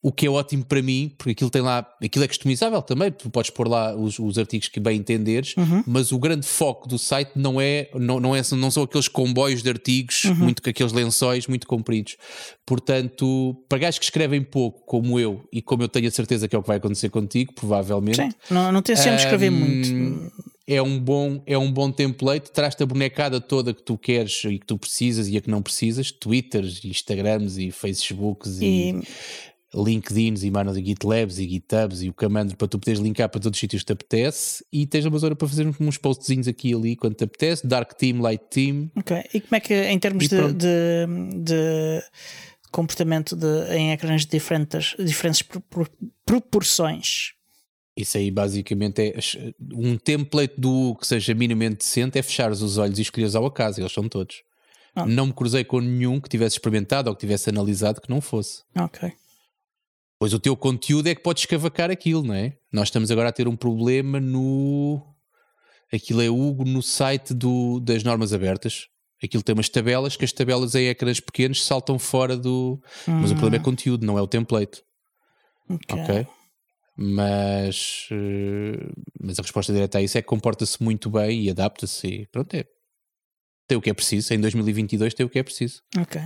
[0.02, 3.30] o que é ótimo para mim, porque aquilo tem lá, aquilo é customizável também, tu
[3.30, 5.82] podes pôr lá os, os artigos que bem entenderes, uhum.
[5.86, 9.62] mas o grande foco do site não é, não, não, é, não são aqueles comboios
[9.62, 10.34] de artigos, uhum.
[10.34, 12.16] muito aqueles lençóis muito compridos.
[12.66, 16.54] Portanto, para gajos que escrevem pouco, como eu, e como eu tenho a certeza que
[16.54, 18.16] é o que vai acontecer contigo, provavelmente.
[18.16, 20.32] Sim, não, não sempre um, escrever muito.
[20.70, 24.58] É um, bom, é um bom template, traz-te a bonecada toda que tu queres e
[24.58, 29.02] que tu precisas e a que não precisas, Twitters, Instagrams e Facebooks e, e
[29.74, 33.40] LinkedIns e manos e GitLabs e GitHubs e o Camandro para tu poderes linkar para
[33.40, 34.64] todos os sítios que te apetece.
[34.70, 37.94] E tens uma zona para fazer uns postzinhos aqui e ali quando te apetece, Dark
[37.94, 38.90] Team, Light Team.
[38.94, 41.06] Ok, e como é que em termos de, de,
[41.44, 42.02] de,
[42.70, 45.42] comportamento de, em ecrãs de diferentes, diferentes
[46.24, 47.37] proporções?
[47.98, 52.96] Isso aí basicamente é um template do que seja minimamente decente é fechares os olhos
[53.00, 54.44] e escolheres ao acaso, eles são todos.
[54.94, 55.04] Ah.
[55.04, 58.62] Não me cruzei com nenhum que tivesse experimentado ou que tivesse analisado que não fosse.
[58.78, 59.12] Ok.
[60.16, 62.56] Pois o teu conteúdo é que pode escavacar aquilo, não é?
[62.72, 65.02] Nós estamos agora a ter um problema no.
[65.92, 68.86] Aquilo é Hugo no site do, das normas abertas.
[69.22, 72.80] Aquilo tem umas tabelas que as tabelas em ecrãs pequenos saltam fora do.
[73.08, 73.20] Hum.
[73.22, 73.64] Mas o problema é hum.
[73.64, 74.84] conteúdo, não é o template.
[75.68, 76.00] Ok.
[76.00, 76.26] okay?
[77.00, 82.06] Mas, uh, mas a resposta direta a isso é que comporta-se muito bem e adapta-se
[82.08, 82.64] e pronto, é.
[83.68, 84.34] Tem o que é preciso.
[84.34, 85.82] Em 2022 tem o que é preciso.
[85.96, 86.20] Ok.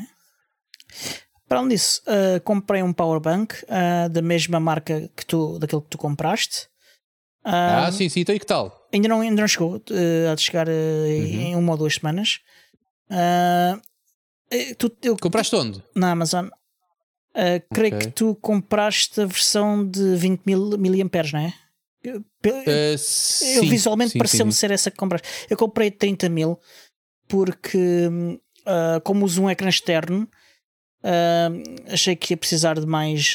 [1.46, 5.88] Para além disso, uh, comprei um powerbank uh, da mesma marca que tu, daquele que
[5.88, 6.68] tu compraste.
[7.44, 8.88] ah, sim, sim, então e que tal?
[8.90, 11.40] Ainda não, ainda não chegou, uh, há de chegar uh, uhum.
[11.40, 12.40] em uma ou duas semanas.
[13.10, 13.78] Uh,
[14.78, 15.82] tu, eu, Compraste onde?
[15.94, 16.48] Na Amazon.
[17.34, 18.08] Uh, creio okay.
[18.08, 21.54] que tu compraste a versão de 20 mil miliamperes, não é?
[22.04, 25.26] Eu, uh, sim, visualmente pareceu-me ser essa que compraste.
[25.48, 26.58] Eu comprei 30 mil
[27.26, 28.06] porque,
[28.66, 30.28] uh, como uso um ecrã externo,
[31.90, 33.34] achei que ia precisar de mais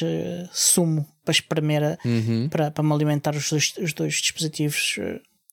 [0.52, 2.48] sumo para espremer uhum.
[2.48, 4.98] para, para me alimentar os dois, os dois dispositivos.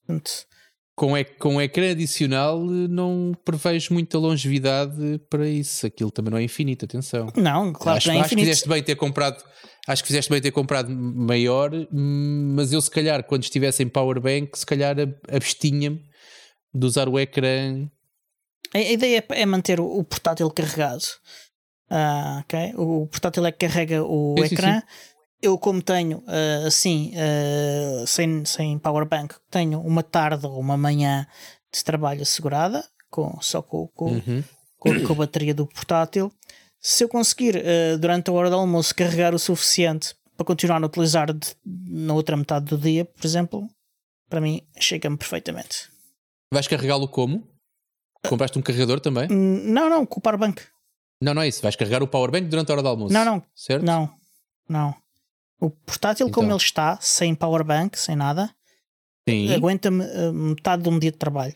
[0.06, 0.46] Portanto,
[0.96, 5.86] com, com ecrã adicional não prevejo muita longevidade para isso.
[5.86, 7.30] Aquilo também não é infinito, atenção.
[7.36, 8.28] Não, claro acho, que não é acho infinito.
[8.28, 9.44] que fizeste bem ter comprado,
[9.86, 14.58] acho que fizeste bem ter comprado maior, mas eu se calhar quando estivesse em powerbank,
[14.58, 14.96] se calhar
[15.30, 16.02] abstinha-me
[16.74, 17.86] de usar o ecrã.
[18.74, 21.04] A, ideia é manter o, portátil carregado.
[21.90, 22.72] Ah, ok?
[22.76, 24.74] O portátil é que carrega o sim, ecrã.
[24.74, 30.58] Sim, sim eu como tenho uh, assim uh, sem, sem powerbank tenho uma tarde ou
[30.58, 31.26] uma manhã
[31.72, 34.44] de trabalho assegurada com, só com, com, uhum.
[34.78, 36.32] com, com a bateria do portátil
[36.80, 40.86] se eu conseguir uh, durante a hora do almoço carregar o suficiente para continuar a
[40.86, 43.68] utilizar de, na outra metade do dia por exemplo
[44.28, 45.90] para mim chega-me perfeitamente
[46.52, 47.46] vais carregá-lo como?
[48.26, 49.28] compraste um carregador também?
[49.28, 50.62] não, não, com o powerbank
[51.20, 53.42] não, não é isso, vais carregar o powerbank durante a hora do almoço não, não,
[53.54, 53.84] certo?
[53.84, 54.10] não,
[54.68, 55.05] não
[55.60, 56.42] o portátil, então.
[56.42, 58.50] como ele está, sem powerbank, sem nada,
[59.54, 61.54] aguenta-me uh, metade de um dia de trabalho.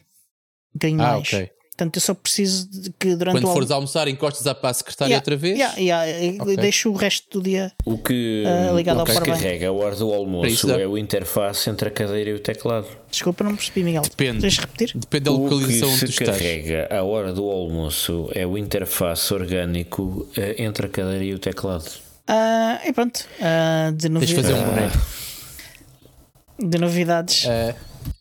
[0.74, 1.28] Bocadinho ah, mais.
[1.28, 1.50] Okay.
[1.80, 5.12] Portanto, eu só preciso de que durante Quando o fores almoçar, encostas à a secretária
[5.12, 5.58] yeah, outra vez.
[5.58, 6.56] Yeah, yeah, okay.
[6.56, 9.42] Deixo o resto do dia o que, uh, ligado o que ao powerbank.
[9.42, 12.86] carrega a hora do almoço é o interface entre a cadeira e o teclado.
[13.10, 14.02] Desculpa, não percebi, Miguel.
[14.02, 14.40] Depende.
[14.40, 14.92] Deixa repetir?
[14.94, 20.28] Depende da localização o que se carrega a hora do almoço é o interface orgânico
[20.36, 22.09] eh, entre a cadeira e o teclado.
[22.30, 24.46] Uh, e pronto, uh, de novidades.
[24.46, 24.98] fazer um boneco.
[26.60, 27.44] De novidades.
[27.44, 27.74] Uh,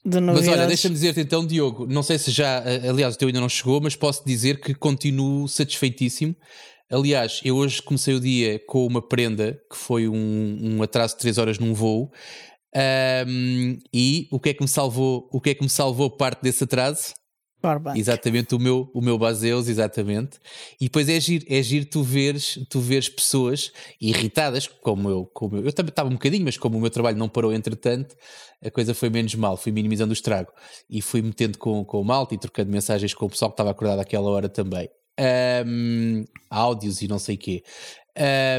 [0.03, 0.49] de novidades.
[0.49, 3.49] Mas olha, deixa-me dizer-te então, Diogo, não sei se já, aliás, o teu ainda não
[3.49, 6.35] chegou, mas posso dizer que continuo satisfeitíssimo.
[6.91, 11.19] Aliás, eu hoje comecei o dia com uma prenda que foi um, um atraso de
[11.19, 12.11] 3 horas num voo.
[12.75, 15.29] Um, e o que é que me salvou?
[15.31, 17.13] O que é que me salvou parte desse atraso?
[17.61, 17.99] Powerbank.
[17.99, 20.39] Exatamente, o meu, o meu Baseus, exatamente.
[20.79, 25.57] E depois é giro, é giro tu veres, tu veres pessoas irritadas, como eu, como
[25.57, 28.15] eu, eu também estava um bocadinho, mas como o meu trabalho não parou entretanto,
[28.63, 30.51] a coisa foi menos mal, fui minimizando o estrago
[30.89, 33.71] e fui metendo com, com o malta e trocando mensagens com o pessoal que estava
[33.71, 34.89] acordado àquela hora também.
[35.65, 37.63] Um, áudios e não sei o quê.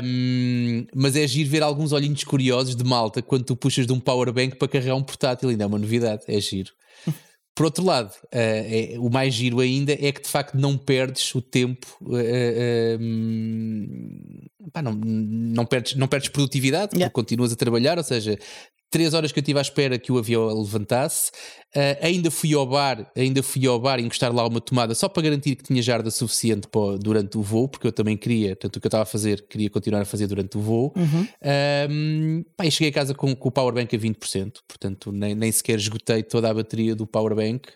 [0.04, 4.00] Um, mas é giro ver alguns olhinhos curiosos de malta quando tu puxas de um
[4.00, 6.72] powerbank para carregar um portátil, ainda é uma novidade, é giro.
[7.60, 11.34] Por outro lado, uh, é, o mais giro ainda é que de facto não perdes
[11.34, 12.98] o tempo, uh,
[14.72, 17.10] pá, não, não, perdes, não perdes produtividade, yeah.
[17.10, 18.38] porque continuas a trabalhar, ou seja,
[18.90, 21.30] três horas que eu estive à espera que o avião levantasse.
[21.74, 25.22] Uh, ainda fui ao bar, ainda fui ao bar encostar lá uma tomada só para
[25.22, 28.80] garantir que tinha jarda suficiente para, durante o voo, porque eu também queria, tanto o
[28.80, 30.92] que eu estava a fazer, queria continuar a fazer durante o voo.
[30.96, 31.28] Uhum.
[31.90, 35.52] Um, pá, e cheguei a casa com, com o powerbank a 20%, portanto nem, nem
[35.52, 37.68] sequer esgotei toda a bateria do powerbank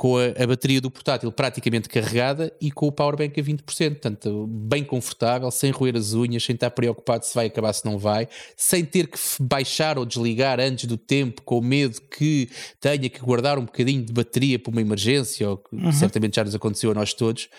[0.00, 3.60] com a, a, bateria do portátil praticamente carregada e com o powerbank a 20%,
[3.90, 7.98] portanto, bem confortável, sem roer as unhas, sem estar preocupado se vai acabar, se não
[7.98, 12.48] vai, sem ter que baixar ou desligar antes do tempo, com medo que
[12.80, 15.92] tenha que guardar um bocadinho de bateria para uma emergência, ou que uhum.
[15.92, 17.50] certamente já nos aconteceu a nós todos.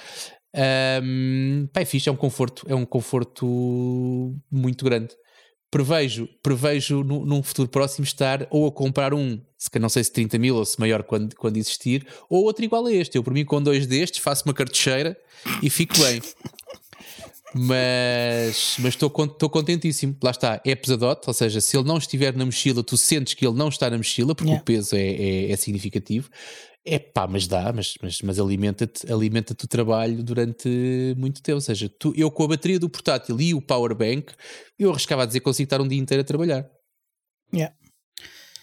[1.04, 5.16] Um, pá, é fixe, é um conforto, é um conforto muito grande
[5.72, 10.12] prevejo, prevejo no, num futuro próximo estar ou a comprar um, se não sei se
[10.12, 13.18] 30 mil ou se maior quando, quando existir, ou outro igual a este.
[13.18, 15.18] Eu, por mim, com dois destes, faço uma cartucheira
[15.64, 16.22] e fico bem.
[17.54, 20.16] mas mas estou contentíssimo.
[20.22, 23.48] Lá está, é pesadote, ou seja, se ele não estiver na mochila, tu sentes que
[23.48, 24.62] ele não está na mochila, porque yeah.
[24.62, 26.30] o peso é, é, é significativo.
[26.84, 30.68] É pá, mas dá, mas, mas, mas alimenta-te alimenta o trabalho durante
[31.16, 31.56] muito tempo.
[31.58, 34.34] Ou seja, tu, eu com a bateria do portátil e o power bank,
[34.80, 36.68] eu arriscava a dizer que consigo estar um dia inteiro a trabalhar.
[37.54, 37.76] Yeah.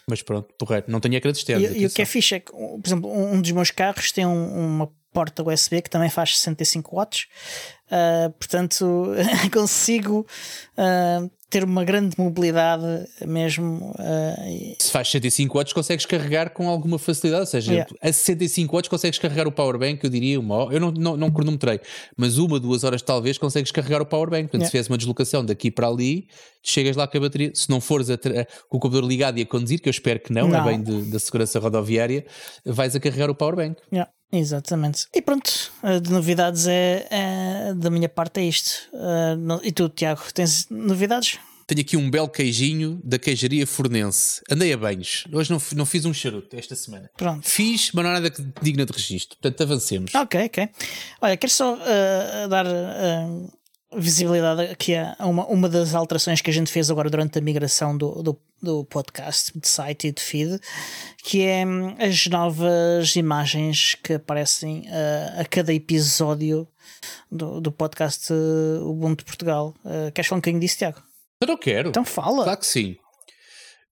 [0.09, 1.67] Mas pronto, porreto, não tenho ecrã externo.
[1.67, 4.27] E, e o que é fixe é que, por exemplo, um dos meus carros tem
[4.27, 7.27] um, uma porta USB que também faz 65 watts.
[7.87, 9.07] Uh, portanto,
[9.53, 10.27] consigo
[10.77, 13.95] uh, ter uma grande mobilidade mesmo.
[13.99, 17.41] Uh, Se faz 65 watts, consegues carregar com alguma facilidade.
[17.41, 17.91] Ou seja, yeah.
[18.03, 21.81] a 65 watts consegues carregar o powerbank, eu diria uma Eu não, não, não cronometrei,
[22.17, 24.45] mas uma, duas horas talvez consegues carregar o powerbank.
[24.45, 24.67] Portanto, yeah.
[24.67, 26.29] se fizesse uma deslocação daqui para ali,
[26.63, 27.51] chegas lá com a bateria.
[27.55, 28.19] Se não fores a,
[28.69, 30.61] com o computador ligado e a conduzir, que eu espero que não, é não.
[30.61, 32.27] é bem de, da segurança rodoviária,
[32.65, 33.81] vais a carregar o powerbank.
[33.91, 34.11] Yeah.
[34.31, 35.07] Exatamente.
[35.15, 38.89] E pronto, de novidades é, é da minha parte é isto.
[38.93, 41.39] Uh, e tu, Tiago, tens novidades?
[41.69, 44.41] Tenho aqui um belo queijinho da queijaria Fornense.
[44.51, 45.25] Andei a banhos.
[45.31, 47.11] Hoje não, não fiz um charuto esta semana.
[47.15, 47.47] Pronto.
[47.47, 49.37] Fiz, mas não há nada digna de registro.
[49.39, 50.15] Portanto, avancemos.
[50.15, 50.69] Ok, ok.
[51.21, 53.53] Olha, quero só uh, dar uh,
[53.97, 57.97] visibilidade aqui a uma, uma das alterações que a gente fez agora durante a migração
[57.97, 60.61] do, do, do podcast, de site e de feed,
[61.23, 66.69] que é hum, as novas imagens que aparecem uh, a cada episódio
[67.31, 68.33] do, do podcast
[68.83, 69.75] Ubuntu Portugal.
[70.15, 71.03] queres falar um bocadinho disso, Tiago?
[71.41, 71.91] Eu não quero.
[71.91, 72.45] Então fala.
[72.45, 72.97] Claro que sim.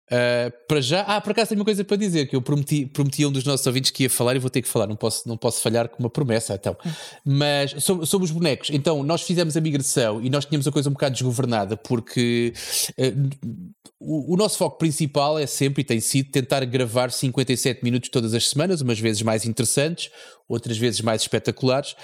[0.07, 3.25] Uh, para já, ah, por acaso tenho uma coisa para dizer que eu prometi, prometi
[3.25, 5.29] a um dos nossos ouvintes que ia falar e vou ter que falar, não posso,
[5.29, 6.77] não posso falhar com uma promessa, então.
[7.25, 10.89] Mas sobre, sobre os bonecos, então nós fizemos a migração e nós tínhamos a coisa
[10.89, 12.53] um bocado desgovernada porque
[12.97, 13.67] uh,
[13.99, 18.33] o, o, nosso foco principal é sempre e tem sido tentar gravar 57 minutos todas
[18.33, 20.11] as semanas, umas vezes mais interessantes,
[20.49, 21.97] outras vezes mais espetaculares,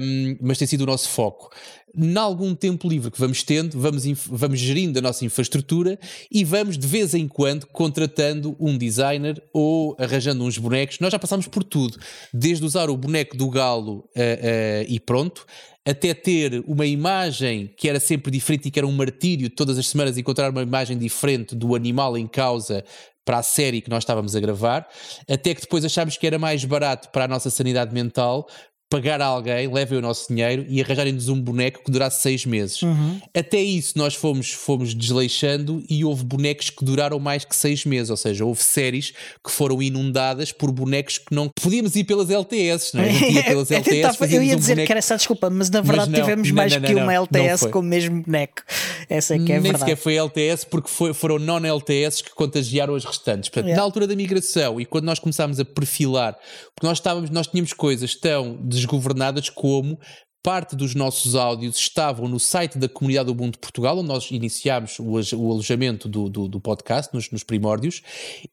[0.00, 1.50] um, mas tem sido o nosso foco.
[1.96, 5.98] Em algum tempo livre que vamos tendo, vamos, vamos gerindo a nossa infraestrutura
[6.30, 10.98] e vamos de vez em quando contratando um designer ou arranjando uns bonecos.
[11.00, 11.98] Nós já passamos por tudo,
[12.32, 15.44] desde usar o boneco do galo uh, uh, e pronto,
[15.84, 19.88] até ter uma imagem que era sempre diferente e que era um martírio todas as
[19.88, 22.84] semanas encontrar uma imagem diferente do animal em causa
[23.24, 24.88] para a série que nós estávamos a gravar,
[25.28, 28.48] até que depois achámos que era mais barato para a nossa sanidade mental
[28.90, 32.82] pagar a alguém, levem o nosso dinheiro e arranjarem-nos um boneco que durasse seis meses.
[32.82, 33.20] Uhum.
[33.32, 38.10] Até isso nós fomos, fomos desleixando e houve bonecos que duraram mais que seis meses,
[38.10, 39.12] ou seja, houve séries
[39.44, 43.12] que foram inundadas por bonecos que não podíamos ir pelas LTS, não é?
[43.12, 46.18] Não pelas LTS, eu ia dizer um que era essa desculpa, mas na verdade mas
[46.18, 48.62] não, tivemos não, mais não, que uma LTS com o mesmo boneco.
[49.08, 49.84] Essa é que é Nem verdade.
[49.84, 53.48] sequer foi LTS porque foi, foram non-LTS que contagiaram as restantes.
[53.48, 53.80] Portanto, yeah.
[53.80, 56.36] na altura da migração e quando nós começámos a perfilar,
[56.74, 59.98] porque nós estávamos, nós tínhamos coisas tão desgovernadas como
[60.42, 64.98] parte dos nossos áudios estavam no site da comunidade do Ubuntu Portugal, onde nós iniciámos
[64.98, 65.04] o,
[65.36, 68.02] o alojamento do, do, do podcast, nos, nos, primórdios,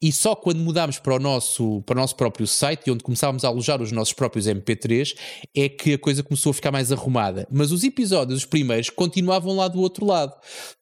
[0.01, 3.47] e só quando mudámos para o, nosso, para o nosso próprio site, onde começámos a
[3.47, 5.15] alojar os nossos próprios MP3,
[5.55, 7.47] é que a coisa começou a ficar mais arrumada.
[7.49, 10.33] Mas os episódios, os primeiros, continuavam lá do outro lado.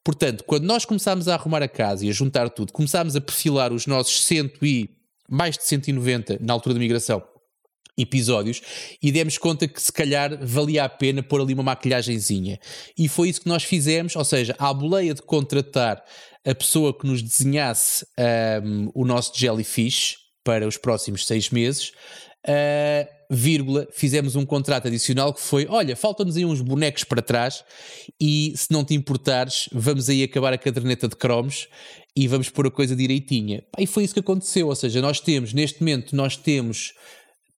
[0.02, 3.72] Portanto, quando nós começámos a arrumar a casa e a juntar tudo, começámos a perfilar
[3.72, 4.90] os nossos 100 e
[5.30, 7.22] mais de 190 na altura da migração
[7.96, 8.60] episódios
[9.02, 12.58] e demos conta que se calhar valia a pena pôr ali uma maquilhagenzinha.
[12.96, 16.02] E foi isso que nós fizemos, ou seja, à boleia de contratar
[16.46, 18.06] a pessoa que nos desenhasse
[18.62, 21.92] um, o nosso jellyfish para os próximos seis meses,
[22.46, 27.64] uh, vírgula, fizemos um contrato adicional que foi: olha, faltam-nos aí uns bonecos para trás
[28.20, 31.66] e se não te importares, vamos aí acabar a caderneta de cromos
[32.16, 33.64] e vamos pôr a coisa direitinha.
[33.76, 36.94] E foi isso que aconteceu, ou seja, nós temos, neste momento, nós temos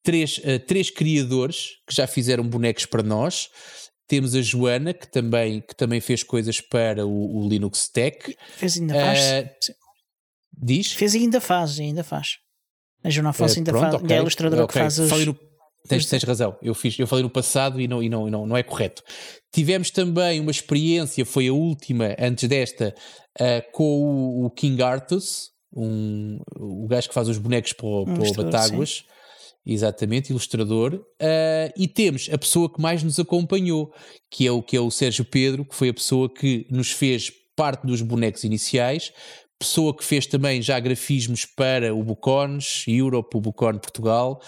[0.02, 3.48] três, uh, três criadores que já fizeram bonecos para nós.
[4.06, 8.34] Temos a Joana, que também, que também fez coisas para o, o Linux Tech.
[8.56, 9.20] Fez ainda faz.
[9.20, 9.74] Uh,
[10.62, 10.92] diz?
[10.92, 12.36] Fez e ainda faz, ainda faz.
[13.04, 13.94] A Joana Afonso uh, ainda pronto, faz.
[14.02, 14.16] Okay.
[14.16, 14.72] É a ilustradora okay.
[14.72, 15.26] que faz os...
[15.26, 15.38] No,
[15.86, 18.56] tens, tens razão, eu, fiz, eu falei no passado e, não, e não, não, não
[18.56, 19.02] é correto.
[19.52, 22.94] Tivemos também uma experiência, foi a última antes desta,
[23.38, 28.04] uh, com o, o, King Artus, um, o gajo que faz os bonecos para, o,
[28.06, 29.04] para o Batáguas.
[29.06, 29.17] Sim
[29.68, 33.92] exatamente, ilustrador, uh, e temos a pessoa que mais nos acompanhou,
[34.30, 37.30] que é, o, que é o Sérgio Pedro, que foi a pessoa que nos fez
[37.54, 39.12] parte dos bonecos iniciais,
[39.58, 44.40] pessoa que fez também já grafismos para o Bucones, Europe, o Bucone Portugal,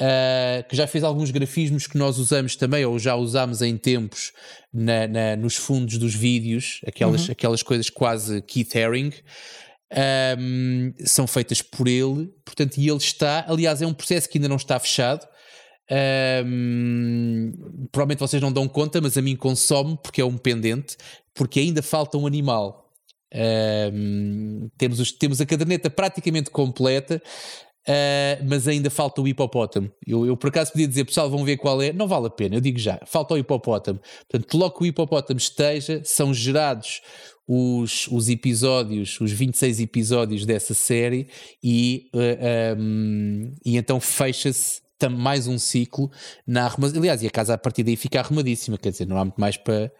[0.00, 4.32] uh, que já fez alguns grafismos que nós usamos também, ou já usámos em tempos
[4.72, 7.32] na, na, nos fundos dos vídeos, aquelas, uhum.
[7.32, 9.12] aquelas coisas quase Keith Haring
[10.38, 14.48] um, são feitas por ele, portanto, e ele está, aliás, é um processo que ainda
[14.48, 15.26] não está fechado.
[16.44, 17.52] Um,
[17.90, 20.96] provavelmente vocês não dão conta, mas a mim consome porque é um pendente,
[21.34, 22.92] porque ainda falta um animal.
[23.34, 27.22] Um, temos, os, temos a caderneta praticamente completa,
[27.86, 29.90] uh, mas ainda falta o hipopótamo.
[30.06, 31.92] Eu, eu, por acaso podia dizer, pessoal, vão ver qual é.
[31.92, 34.00] Não vale a pena, eu digo já, falta o hipopótamo.
[34.28, 37.00] Portanto, logo que o hipopótamo esteja, são gerados
[37.48, 41.28] os, os episódios, os 26 episódios dessa série,
[41.64, 46.10] e, uh, eh, um, ehm, e então fecha-se mais um ciclo
[46.46, 46.98] na arrumação.
[46.98, 49.56] Aliás, e a casa a partir daí fica arrumadíssima, quer dizer, não há muito mais
[49.56, 49.90] para,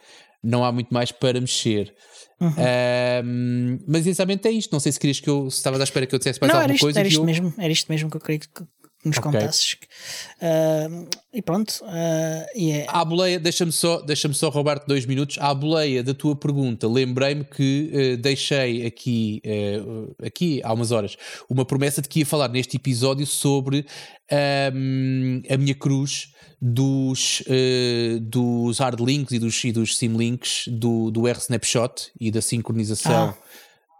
[0.42, 1.94] não há muito mais para mexer.
[2.38, 2.48] Uhum.
[2.48, 4.70] Um, ehm, mas essencialmente é isto.
[4.70, 6.60] Não sei se querias que eu se estavas à espera que eu dissesse mais não,
[6.60, 7.00] alguma isto, coisa.
[7.00, 7.24] Era isto, eu...
[7.24, 8.48] mesmo, era isto mesmo que eu queria que,
[9.04, 9.30] nos okay.
[9.30, 9.76] contasses.
[10.42, 11.80] Uh, e pronto.
[11.82, 12.90] Uh, yeah.
[12.92, 15.38] À boleia, deixa-me só, deixa só roubar-te dois minutos.
[15.38, 21.16] À boleia da tua pergunta, lembrei-me que uh, deixei aqui, uh, aqui há umas horas,
[21.48, 23.86] uma promessa de que ia falar neste episódio sobre
[24.30, 27.42] a minha cruz dos,
[28.20, 33.34] dos hard links e dos, e dos sim links do, do R-Snapshot e da sincronização.
[33.34, 33.48] Ah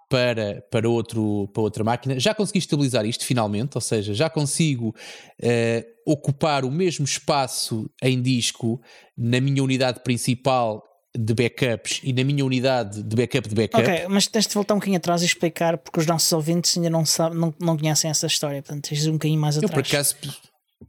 [0.09, 2.19] para, para, outro, para outra máquina.
[2.19, 8.21] Já consegui estabilizar isto finalmente, ou seja, já consigo uh, ocupar o mesmo espaço em
[8.21, 8.81] disco
[9.17, 10.83] na minha unidade principal
[11.17, 13.83] de backups e na minha unidade de backup de backup.
[13.83, 16.91] Ok, mas tens de voltar um bocadinho atrás e explicar porque os nossos ouvintes ainda
[16.91, 19.71] não, sabem, não, não conhecem essa história, portanto tens de um bocadinho mais atrás.
[19.71, 20.17] Eu por acaso,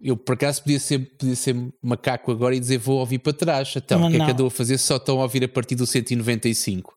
[0.01, 3.73] eu por acaso podia ser, podia ser macaco agora e dizer vou ouvir para trás.
[3.75, 4.77] Então, o que é que andou a fazer?
[4.77, 6.93] Só estão a ouvir a partir do 195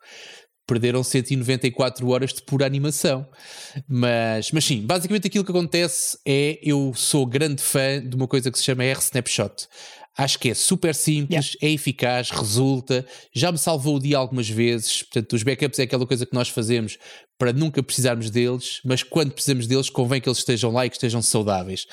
[0.66, 3.26] perderam 194 horas de pura animação.
[3.88, 8.50] Mas, mas sim, basicamente aquilo que acontece é eu sou grande fã de uma coisa
[8.50, 9.68] que se chama R-Snapshot.
[10.16, 11.58] Acho que é super simples, yeah.
[11.62, 15.02] é eficaz, resulta, já me salvou o dia algumas vezes.
[15.04, 16.98] Portanto, os backups é aquela coisa que nós fazemos
[17.38, 20.96] para nunca precisarmos deles, mas quando precisamos deles, convém que eles estejam lá e que
[20.96, 21.86] estejam saudáveis.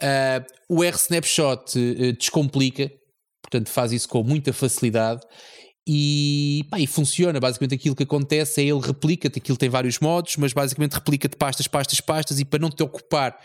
[0.00, 2.90] Uh, o R-Snapshot uh, descomplica,
[3.42, 5.22] portanto, faz isso com muita facilidade
[5.86, 7.38] e, pá, e funciona.
[7.38, 11.68] Basicamente aquilo que acontece é ele replica-te, aquilo tem vários modos, mas basicamente replica-te pastas,
[11.68, 13.38] pastas, pastas, e para não te ocupar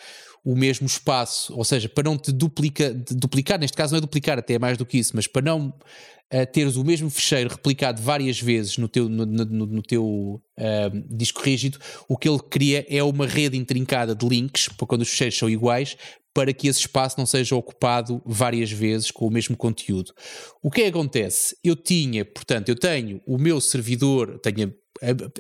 [0.43, 4.39] o mesmo espaço, ou seja, para não te duplica, duplicar, neste caso não é duplicar,
[4.39, 8.01] até é mais do que isso, mas para não uh, teres o mesmo fecheiro replicado
[8.01, 11.77] várias vezes no teu, no, no, no teu uh, disco rígido,
[12.07, 15.47] o que ele cria é uma rede intrincada de links, para quando os fecheiros são
[15.47, 15.95] iguais,
[16.33, 20.13] para que esse espaço não seja ocupado várias vezes com o mesmo conteúdo.
[20.61, 21.57] O que é que acontece?
[21.63, 24.73] Eu tinha, portanto, eu tenho o meu servidor, tenho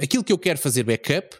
[0.01, 1.37] aquilo que eu quero fazer backup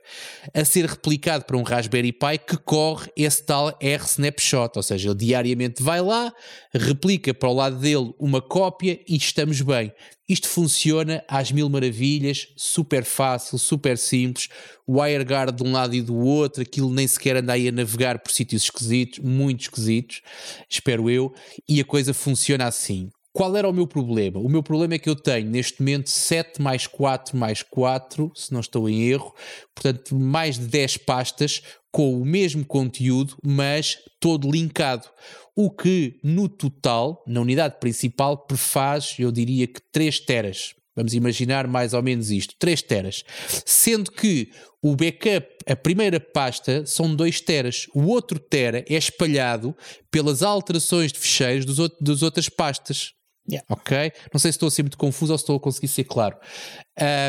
[0.53, 5.17] a ser replicado para um Raspberry Pi que corre esse tal R-Snapshot, ou seja, ele
[5.17, 6.31] diariamente vai lá,
[6.73, 9.91] replica para o lado dele uma cópia e estamos bem.
[10.29, 14.47] Isto funciona às mil maravilhas, super fácil, super simples,
[14.87, 18.31] WireGuard de um lado e do outro, aquilo nem sequer anda aí a navegar por
[18.31, 20.21] sítios esquisitos, muito esquisitos,
[20.69, 21.33] espero eu,
[21.67, 23.09] e a coisa funciona assim.
[23.33, 24.39] Qual era o meu problema?
[24.39, 28.51] O meu problema é que eu tenho neste momento 7 mais 4 mais 4, se
[28.51, 29.33] não estou em erro,
[29.73, 31.61] portanto, mais de 10 pastas
[31.91, 35.07] com o mesmo conteúdo, mas todo linkado.
[35.55, 40.75] O que no total, na unidade principal, prefaz, eu diria que 3 teras.
[40.93, 43.23] Vamos imaginar mais ou menos isto, 3 teras.
[43.65, 44.51] Sendo que
[44.81, 47.87] o backup, a primeira pasta, são 2 teras.
[47.93, 49.75] O outro tera é espalhado
[50.09, 53.13] pelas alterações de fecheiros dos, das outras pastas.
[53.49, 53.65] Yeah.
[53.69, 54.11] Ok?
[54.33, 56.37] Não sei se estou a ser muito confuso ou se estou a conseguir ser claro.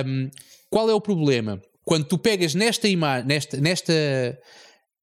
[0.06, 0.30] Um,
[0.70, 1.60] qual é o problema?
[1.84, 4.38] Quando tu pegas nesta imagem, nesta, nesta,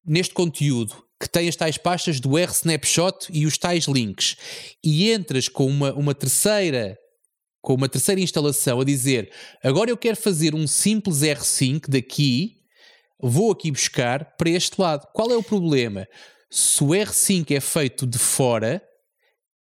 [0.06, 4.38] neste conteúdo que tem as tais pastas do R-Snapshot e os tais links
[4.84, 6.98] e entras com uma, uma terceira
[7.62, 9.30] com uma terceira instalação a dizer
[9.62, 12.60] agora eu quero fazer um simples R5 daqui
[13.22, 15.08] vou aqui buscar para este lado.
[15.14, 16.08] Qual é o problema?
[16.50, 18.82] Se o R5 é feito de fora,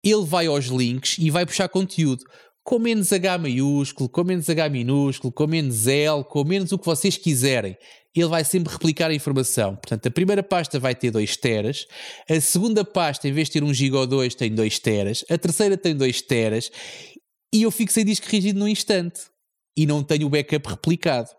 [0.04, 2.24] ele vai aos links e vai puxar conteúdo
[2.64, 6.86] com menos H maiúsculo, com menos H minúsculo, com menos L, com menos o que
[6.86, 7.76] vocês quiserem.
[8.16, 9.76] Ele vai sempre replicar a informação.
[9.76, 11.88] Portanto, a primeira pasta vai ter 2 teras,
[12.30, 15.38] a segunda pasta, em vez de ter 1 um ou 2, tem 2 teras, a
[15.38, 16.70] terceira tem 2 teras,
[17.54, 19.22] e eu fico sem disco rígido no instante.
[19.76, 21.30] E não tenho o backup replicado.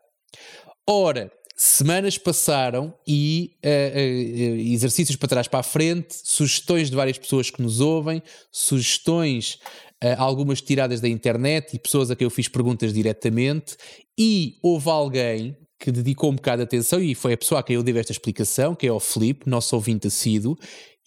[0.88, 7.18] Ora, Semanas passaram e uh, uh, exercícios para trás para a frente, sugestões de várias
[7.18, 9.59] pessoas que nos ouvem, sugestões,
[10.03, 13.76] uh, algumas tiradas da internet e pessoas a quem eu fiz perguntas diretamente.
[14.18, 17.76] E houve alguém que dedicou um bocado de atenção e foi a pessoa a quem
[17.76, 20.57] eu devo esta explicação, que é o Felipe, nosso ouvinte assíduo,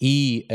[0.00, 0.46] e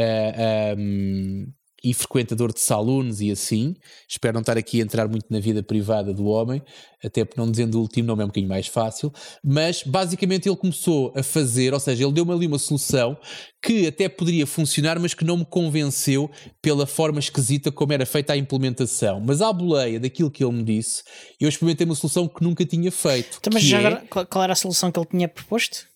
[0.78, 1.48] um,
[1.84, 3.76] e frequentador de saloons e assim.
[4.08, 6.62] Espero não estar aqui a entrar muito na vida privada do homem,
[7.04, 9.12] até porque não dizendo o último nome é um bocadinho mais fácil.
[9.44, 13.18] Mas basicamente ele começou a fazer, ou seja, ele deu-me ali uma solução
[13.62, 16.30] que até poderia funcionar, mas que não me convenceu
[16.62, 19.20] pela forma esquisita como era feita a implementação.
[19.20, 21.04] Mas à boleia daquilo que ele me disse,
[21.40, 23.38] eu experimentei uma solução que nunca tinha feito.
[23.40, 23.86] Então, mas já é...
[23.86, 25.91] agora, qual era a solução que ele tinha proposto?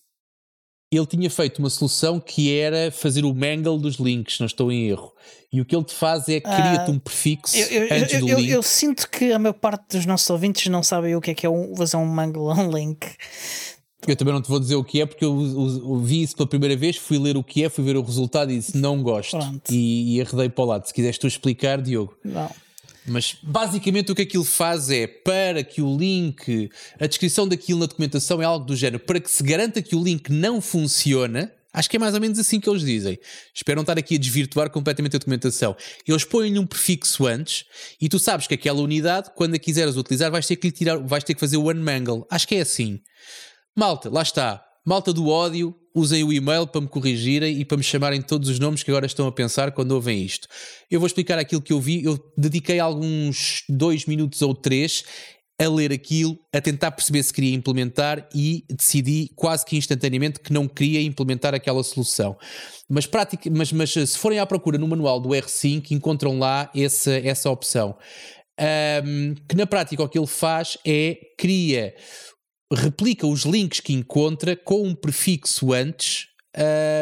[0.98, 4.88] Ele tinha feito uma solução que era fazer o mangle dos links, não estou em
[4.88, 5.14] erro.
[5.52, 8.28] E o que ele te faz é cria-te um prefixo eu, eu, antes eu, do
[8.28, 8.50] link.
[8.50, 11.46] Eu, sinto que a maior parte dos nossos ouvintes não sabem o que é que
[11.46, 13.08] é um, fazer um mangle a um link.
[14.08, 16.36] Eu também não te vou dizer o que é, porque eu, eu, eu, vi isso
[16.36, 19.02] pela primeira vez, fui ler o que é, fui ver o resultado e disse não
[19.02, 19.38] gosto.
[19.70, 20.86] E, e arredei para o lado.
[20.86, 22.16] Se quiseres tu explicar, Diogo.
[22.24, 22.50] Não.
[23.08, 27.86] Mas basicamente o que aquilo faz é para que o link, a descrição daquilo na
[27.86, 31.90] documentação é algo do género, para que se garanta que o link não funciona, Acho
[31.90, 33.20] que é mais ou menos assim que eles dizem.
[33.54, 35.76] Espero não estar aqui a desvirtuar completamente a documentação.
[36.08, 37.66] Eles põem-lhe um prefixo antes
[38.00, 41.26] e tu sabes que aquela unidade, quando a quiseres utilizar, vais ter que tirar, vais
[41.26, 42.26] ter que fazer o unmangle.
[42.32, 43.02] Acho que é assim.
[43.76, 44.64] Malta, lá está.
[44.86, 48.60] Malta do ódio, usem o e-mail para me corrigirem e para me chamarem todos os
[48.60, 50.48] nomes que agora estão a pensar quando ouvem isto.
[50.92, 52.04] Eu vou explicar aquilo que eu vi.
[52.04, 55.04] Eu dediquei alguns dois minutos ou três
[55.58, 60.52] a ler aquilo, a tentar perceber se queria implementar e decidi quase que instantaneamente que
[60.52, 62.38] não queria implementar aquela solução.
[62.90, 67.14] Mas, prática, mas, mas se forem à procura no manual do R5, encontram lá essa,
[67.20, 67.98] essa opção.
[68.60, 71.94] Um, que na prática o que ele faz é cria,
[72.74, 76.28] replica os links que encontra com um prefixo antes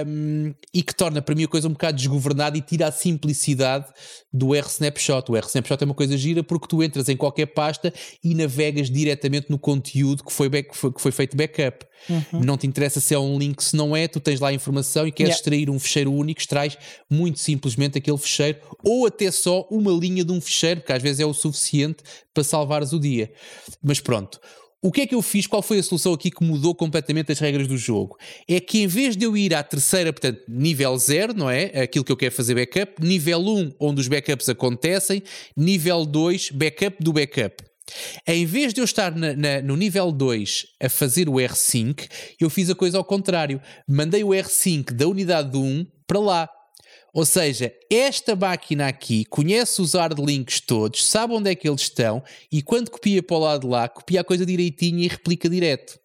[0.07, 3.85] um, e que torna para mim a coisa um bocado desgovernada e tira a simplicidade
[4.31, 5.31] do R-Snapshot.
[5.31, 7.93] O R-Snapshot é uma coisa gira porque tu entras em qualquer pasta
[8.23, 11.85] e navegas diretamente no conteúdo que foi, back, que foi, que foi feito backup.
[12.09, 12.43] Uhum.
[12.43, 15.07] Não te interessa se é um link, se não é, tu tens lá a informação
[15.07, 15.39] e queres yeah.
[15.39, 16.77] extrair um fecheiro único, extrais
[17.09, 21.19] muito simplesmente aquele fecheiro ou até só uma linha de um fecheiro, que às vezes
[21.19, 22.03] é o suficiente
[22.33, 23.31] para salvares o dia.
[23.81, 24.39] Mas pronto.
[24.83, 25.47] O que é que eu fiz?
[25.47, 28.17] Qual foi a solução aqui que mudou completamente as regras do jogo?
[28.45, 31.67] É que em vez de eu ir à terceira, portanto, nível 0, não é?
[31.83, 35.23] Aquilo que eu quero fazer backup, nível 1, um, onde os backups acontecem,
[35.55, 37.63] nível 2, backup do backup.
[38.27, 42.05] Em vez de eu estar na, na, no nível 2 a fazer o R5,
[42.41, 43.61] eu fiz a coisa ao contrário.
[43.87, 46.49] Mandei o R5 da unidade 1 para lá.
[47.13, 51.81] Ou seja, esta máquina aqui conhece os hard links todos, sabe onde é que eles
[51.81, 55.47] estão e quando copia para o lado de lá, copia a coisa direitinho e replica
[55.47, 55.99] direto.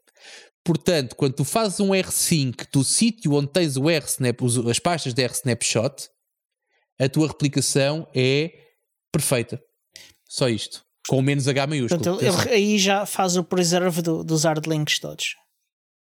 [0.63, 4.39] Portanto, quando tu fazes um R5 do sítio onde tens o R-Snap,
[4.69, 6.11] as pastas de R-Snapshot,
[7.01, 8.53] a tua replicação é
[9.11, 9.59] perfeita.
[10.29, 10.85] Só isto.
[11.09, 12.03] Com menos H maiúsculo.
[12.03, 15.37] Portanto, ele, ele aí já faz o preserve do, dos hard links todos.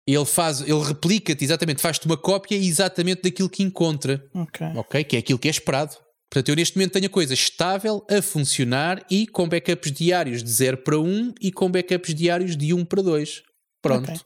[0.06, 4.22] Ele faz, ele replica-te exatamente, faz-te uma cópia exatamente daquilo que encontra.
[4.34, 4.66] Ok.
[4.76, 5.96] Ok, que é aquilo que é esperado.
[6.30, 10.50] Portanto, eu neste momento tenho a coisa estável a funcionar e com backups diários de
[10.50, 13.42] 0 para 1 e com backups diários de 1 para 2.
[13.80, 14.10] Pronto.
[14.10, 14.20] Okay.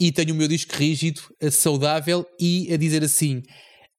[0.00, 3.42] E tenho o meu disco rígido, saudável e a dizer assim: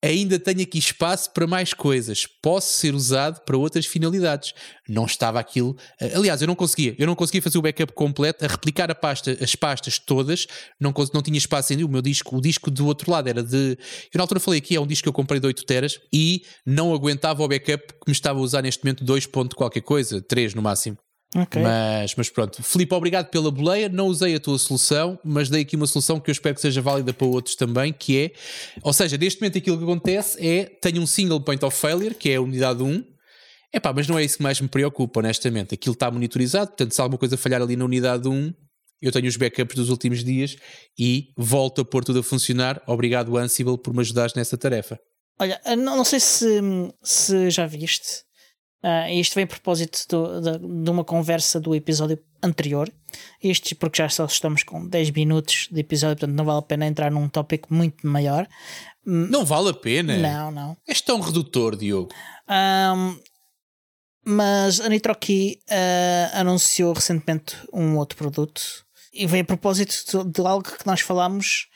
[0.02, 4.54] ainda tenho aqui espaço para mais coisas, posso ser usado para outras finalidades.
[4.88, 5.76] Não estava aquilo.
[6.00, 8.96] Eh, aliás, eu não conseguia, eu não conseguia fazer o backup completo, a replicar a
[8.96, 10.48] pasta, as pastas todas,
[10.80, 11.86] não, não tinha espaço ainda.
[11.86, 13.78] O meu disco, o disco do outro lado era de.
[14.14, 16.44] Eu na altura falei aqui, é um disco que eu comprei de 8 teras e
[16.66, 19.28] não aguentava o backup que me estava a usar neste momento 2.
[19.56, 20.98] qualquer coisa, 3 no máximo.
[21.36, 21.62] Okay.
[21.62, 23.88] Mas, mas pronto, Filipe, obrigado pela boleia.
[23.88, 26.82] Não usei a tua solução, mas dei aqui uma solução que eu espero que seja
[26.82, 28.32] válida para outros também, que é,
[28.82, 32.30] ou seja, neste momento aquilo que acontece é, tenho um single point of failure, que
[32.32, 33.04] é a unidade 1,
[33.72, 35.76] Epá, mas não é isso que mais me preocupa, honestamente.
[35.76, 38.52] Aquilo está monitorizado, portanto, se alguma coisa falhar ali na unidade 1,
[39.02, 40.56] eu tenho os backups dos últimos dias
[40.98, 42.82] e volto a pôr tudo a funcionar.
[42.88, 45.00] Obrigado, Ansible, por me ajudares nessa tarefa.
[45.40, 46.62] Olha, não, não sei se,
[47.02, 48.24] se já viste,
[48.84, 52.90] Uh, isto vem a propósito do, de, de, uma conversa do episódio anterior.
[53.44, 56.88] Isto porque já só estamos com 10 minutos de episódio, portanto não vale a pena
[56.88, 58.48] entrar num tópico muito maior.
[59.06, 60.18] Hum, não vale a pena?
[60.18, 60.78] Não, não.
[60.88, 62.10] És tão redutor, Diogo.
[62.50, 63.20] Um,
[64.26, 68.62] mas a NitroKey uh, anunciou recentemente um outro produto
[69.12, 71.68] e vem a propósito de, de, algo que nós falámos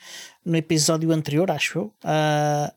[0.44, 1.84] no episódio anterior, acho eu.
[2.04, 2.72] Uh,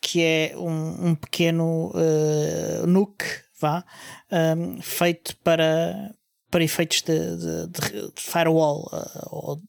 [0.00, 3.24] que é um, um pequeno uh, nuke
[3.62, 3.84] vá,
[4.30, 6.12] um, feito para,
[6.50, 9.62] para efeitos de, de, de firewall uh, ou,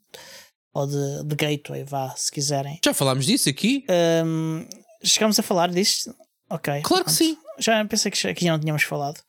[0.74, 2.80] ou de, de, gateway, vá, se quiserem.
[2.84, 3.86] Já falámos disso aqui?
[4.26, 4.68] Um,
[5.04, 6.14] chegámos a falar disso?
[6.50, 6.82] Ok.
[6.82, 7.38] Claro que sim.
[7.60, 9.22] Já pensei que aqui não tínhamos falado.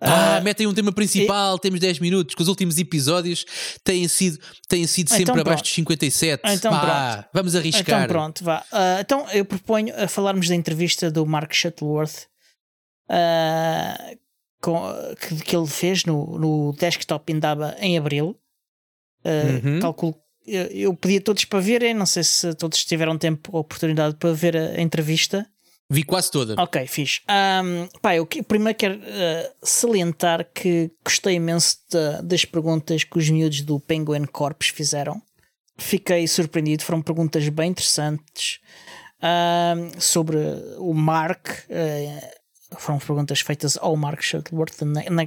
[0.00, 1.60] Ah, uh, metem um tema principal, e...
[1.60, 3.44] temos 10 minutos, que os últimos episódios
[3.82, 6.42] têm sido, têm sido sempre então, abaixo dos 57.
[6.46, 8.04] Então, ah, vamos arriscar.
[8.04, 8.60] Então pronto, vá.
[8.72, 12.27] Uh, então eu proponho a falarmos da entrevista do Mark Shuttleworth
[13.08, 14.18] uh,
[14.60, 14.80] com,
[15.20, 18.36] que, que, ele fez no, no Desktop Indaba em Abril.
[19.24, 19.80] Uhum.
[19.80, 20.14] Calculo
[20.48, 24.16] eu, eu pedi a todos para verem, não sei se todos tiveram tempo ou oportunidade
[24.16, 25.46] para ver a, a entrevista.
[25.90, 26.54] Vi quase toda.
[26.62, 27.20] Ok, fixe.
[27.28, 33.30] Um, pá, eu primeiro quero uh, salientar que gostei imenso de, das perguntas que os
[33.30, 35.20] miúdos do Penguin Corps fizeram.
[35.78, 38.60] Fiquei surpreendido, foram perguntas bem interessantes
[39.22, 40.36] uh, sobre
[40.78, 41.48] o Mark.
[41.70, 42.37] Uh,
[42.88, 44.80] foram perguntas feitas ao Mark Shuttleworth.
[44.82, 45.22] Na, na,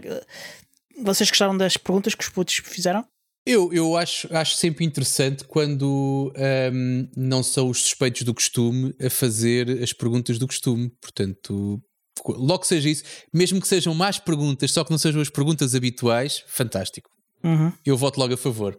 [1.03, 3.05] vocês gostaram das perguntas que os putos fizeram?
[3.45, 6.32] Eu, eu acho, acho sempre interessante quando
[6.74, 10.91] um, não são os suspeitos do costume a fazer as perguntas do costume.
[11.01, 11.82] Portanto,
[12.26, 13.03] logo que seja isso,
[13.34, 17.09] mesmo que sejam mais perguntas, só que não sejam as perguntas habituais, fantástico.
[17.43, 17.72] Uhum.
[17.86, 18.78] Eu voto logo a favor.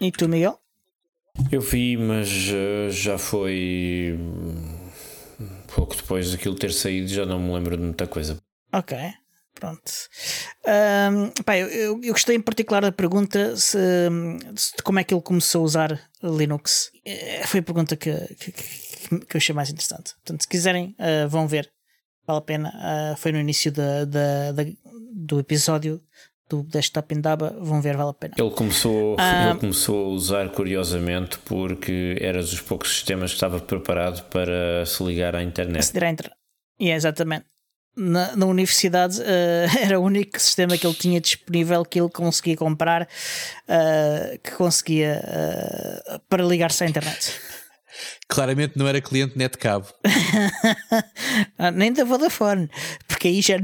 [0.00, 0.58] E tu, Miguel?
[1.50, 4.16] Eu vi, mas uh, já foi
[5.74, 8.38] pouco depois daquilo ter saído, já não me lembro de muita coisa.
[8.72, 8.96] Ok.
[9.54, 9.92] Pronto.
[10.66, 13.78] Um, pá, eu, eu, gostei em particular da pergunta se,
[14.76, 16.90] de como é que ele começou a usar Linux.
[17.04, 20.14] É, foi a pergunta que, que, que eu achei mais interessante.
[20.14, 21.70] Portanto, se quiserem, uh, vão ver.
[22.26, 22.72] Vale a pena.
[23.14, 24.64] Uh, foi no início da, da, da,
[25.12, 26.02] do episódio
[26.48, 28.34] do Desktop Indaba, vão ver, vale a pena.
[28.36, 34.22] Ele começou, ele começou a usar curiosamente porque era dos poucos sistemas que estava preparado
[34.24, 35.80] para se ligar à internet.
[35.80, 36.36] Aceder à internet.
[36.80, 37.46] Yeah, exatamente
[37.96, 42.56] na, na universidade uh, era o único sistema que ele tinha disponível que ele conseguia
[42.56, 47.32] comprar uh, que conseguia uh, para ligar-se à internet.
[48.26, 49.86] Claramente não era cliente Netcabo.
[51.58, 52.68] ah, nem da Vodafone,
[53.06, 53.56] porque aí já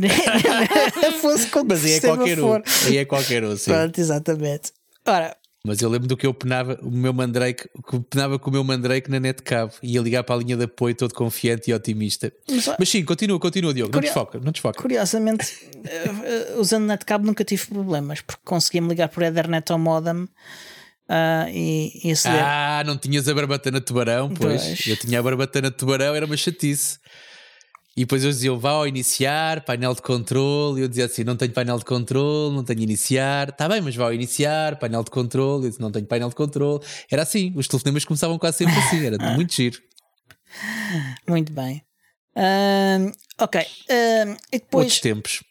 [1.12, 2.62] fosse com Mas aí é qualquer um.
[2.86, 3.70] Aí é qualquer um, sim.
[3.70, 4.72] Pronto, exatamente.
[5.06, 8.52] Ora, mas eu lembro do que eu penava, o meu Mandrake, que penava com o
[8.52, 12.32] meu Mandrake na Netcab, ia ligar para a linha de apoio todo confiante e otimista.
[12.48, 14.08] Mas, Mas sim, continua, continua, Diogo, Curio...
[14.08, 14.80] não desfoca, não desfoca.
[14.80, 20.26] Curiosamente, uh, usando Netcab nunca tive problemas, porque conseguia-me ligar por Ethernet ao modem.
[21.10, 22.40] Uh, e, e aceder.
[22.40, 24.64] Ah, não tinhas a barbatana tubarão, pois.
[24.64, 24.86] pois.
[24.86, 27.00] Eu tinha a barbatana tubarão, era uma chatice.
[27.96, 30.80] E depois eles diziam, vá ao iniciar, painel de controle.
[30.80, 33.48] E eu dizia assim: não tenho painel de controle, não tenho iniciar.
[33.48, 35.64] Está bem, mas vá ao iniciar, painel de controle.
[35.64, 36.84] Eu disse: não tenho painel de controle.
[37.10, 39.78] Era assim, os telefonemas começavam quase sempre assim, era muito giro.
[41.28, 41.82] Muito bem.
[42.36, 43.60] Uh, ok.
[43.60, 44.84] Uh, e depois.
[44.84, 45.44] Outros tempos.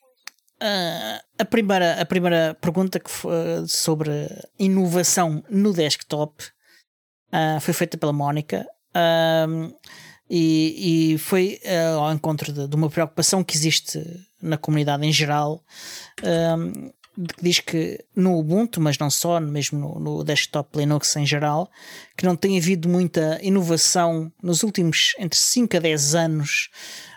[0.62, 4.12] Uh, a, primeira, a primeira pergunta que foi sobre
[4.58, 6.44] inovação no desktop
[7.32, 8.66] ah, foi feita pela Mónica.
[8.90, 9.74] Uh,
[10.30, 14.00] e, e foi uh, ao encontro de, de, uma preocupação que existe
[14.42, 15.64] na comunidade em geral,
[16.24, 16.92] um,
[17.36, 21.70] que diz que no Ubuntu, mas não só, mesmo no, no, desktop Linux em geral,
[22.16, 26.70] que não tem havido muita inovação nos últimos entre 5 a 10 anos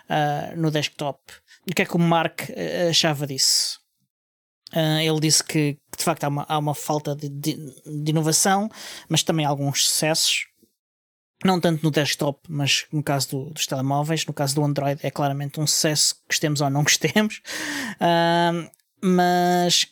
[0.09, 1.19] uh, no desktop.
[1.69, 3.79] O que é que o Mark uh, achava disso?
[4.73, 8.09] Uh, ele disse que, que, de facto há uma, há uma falta de, de, de,
[8.09, 8.69] inovação,
[9.07, 10.47] mas também alguns sucessos
[11.43, 15.11] não tanto no desktop, mas no caso do, dos telemóveis, no caso do Android, é
[15.11, 17.41] claramente um sucesso, gostemos ou não gostemos.
[17.93, 18.69] Uh,
[19.01, 19.87] mas,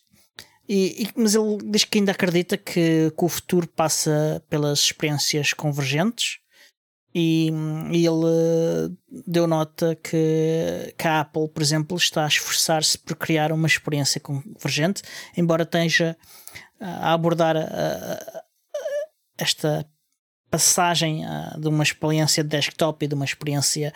[0.68, 5.54] e, e, mas ele diz que ainda acredita que, que, o futuro passa pelas experiências
[5.54, 6.39] convergentes.
[7.14, 7.52] E,
[7.91, 8.95] e ele
[9.28, 14.20] deu nota que, que, a Apple, por exemplo, está a esforçar-se por criar uma experiência
[14.20, 15.04] convergente,
[15.36, 16.18] embora esteja
[16.80, 18.43] a abordar a, a,
[19.38, 19.86] esta
[20.52, 23.93] passagem uh, de uma experiência de desktop e de uma experiência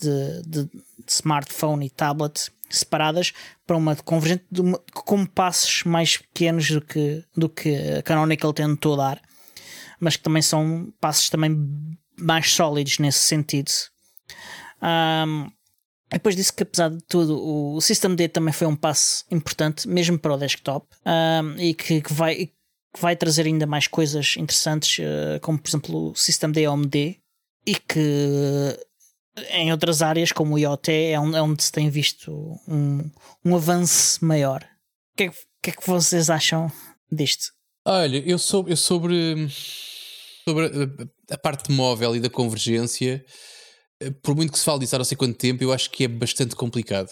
[0.00, 3.32] de, de, de smartphone e tablet separadas
[3.66, 8.96] para uma convergente uma, com passos mais pequenos do que, do que a Canonical tentou
[8.96, 9.20] dar,
[9.98, 11.54] mas que também são passos também
[12.18, 13.70] mais sólidos nesse sentido.
[14.82, 15.50] Um,
[16.10, 20.18] depois disse que, apesar de tudo, o System D também foi um passo importante, mesmo
[20.18, 22.50] para o desktop, um, e que, que vai
[22.92, 27.18] que vai trazer ainda mais coisas interessantes, eh, como por exemplo o System D OMD,
[27.66, 28.76] e que
[29.50, 32.32] em outras áreas, como o IoT, é onde se tem visto
[32.66, 33.10] um,
[33.44, 34.62] um avanço maior.
[35.12, 35.30] O que, é,
[35.62, 36.70] que, é que vocês acham
[37.10, 37.52] disto?
[37.84, 39.48] Olha, eu, sou, eu sobre,
[40.44, 43.24] sobre a, a parte móvel e da convergência,
[44.00, 46.04] eh, por muito que se fale disso há não sei quanto tempo, eu acho que
[46.04, 47.10] é bastante complicado.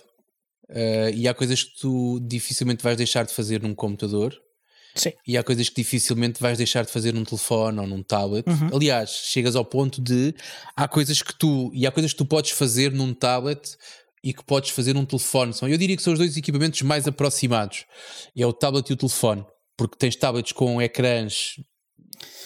[0.68, 4.38] Uh, e há coisas que tu dificilmente vais deixar de fazer num computador
[4.98, 5.12] Sim.
[5.26, 8.48] E há coisas que dificilmente vais deixar de fazer num telefone ou num tablet.
[8.48, 8.76] Uhum.
[8.76, 10.34] Aliás, chegas ao ponto de
[10.76, 13.76] há coisas que tu e há coisas que tu podes fazer num tablet
[14.22, 15.54] e que podes fazer num telefone.
[15.62, 17.84] Eu diria que são os dois equipamentos mais aproximados.
[18.36, 19.44] É o tablet e o telefone,
[19.76, 21.54] porque tens tablets com ecrãs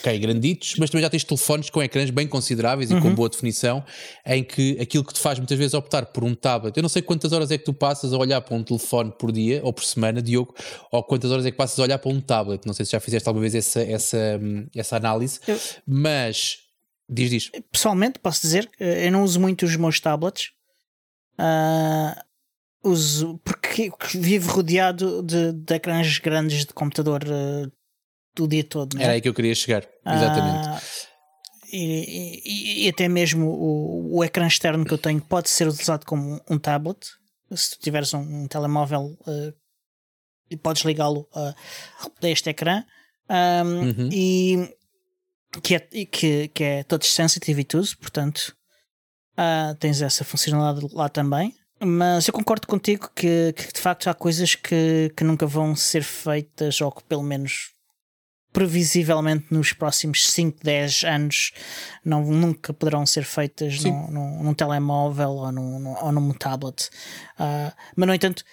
[0.01, 3.01] ok, granditos, mas também já tens telefones com ecrãs bem consideráveis e uhum.
[3.01, 3.85] com boa definição,
[4.27, 7.03] em que aquilo que te faz muitas vezes optar por um tablet, eu não sei
[7.03, 9.85] quantas horas é que tu passas a olhar para um telefone por dia ou por
[9.85, 10.55] semana, Diogo,
[10.91, 13.01] ou quantas horas é que passas a olhar para um tablet, não sei se já
[13.01, 14.41] fizeste alguma vez essa, essa,
[14.75, 16.59] essa análise, eu, mas
[17.09, 17.51] diz, diz.
[17.71, 20.51] Pessoalmente, posso dizer, eu não uso muito os meus tablets.
[21.39, 22.21] Uh,
[22.85, 27.73] uso porque vivo rodeado de, de ecrãs grandes de computador uh,
[28.35, 29.01] do dia todo.
[29.01, 30.69] Era aí que eu queria chegar, exatamente.
[30.69, 30.81] Ah,
[31.73, 36.05] e, e, e, até mesmo o, o ecrã externo que eu tenho pode ser utilizado
[36.05, 36.99] como um tablet.
[37.55, 41.55] Se tu tiveres um, um telemóvel uh, podes ligá-lo uh,
[42.23, 42.85] a este ecrã.
[43.31, 44.09] Um, uhum.
[44.13, 44.75] E
[45.63, 48.55] que é, que, que é touch sensitive e tudo, portanto
[49.39, 51.55] uh, tens essa funcionalidade lá também.
[51.85, 56.05] Mas eu concordo contigo que, que, de facto há coisas que, que nunca vão ser
[56.05, 57.73] feitas, ou que pelo menos
[58.53, 61.53] previsivelmente nos próximos 5, 10 anos
[62.05, 66.91] não, nunca poderão ser feitas num, num, num, telemóvel ou num, ou num tablet.
[67.39, 68.45] Uh, mas, no entanto,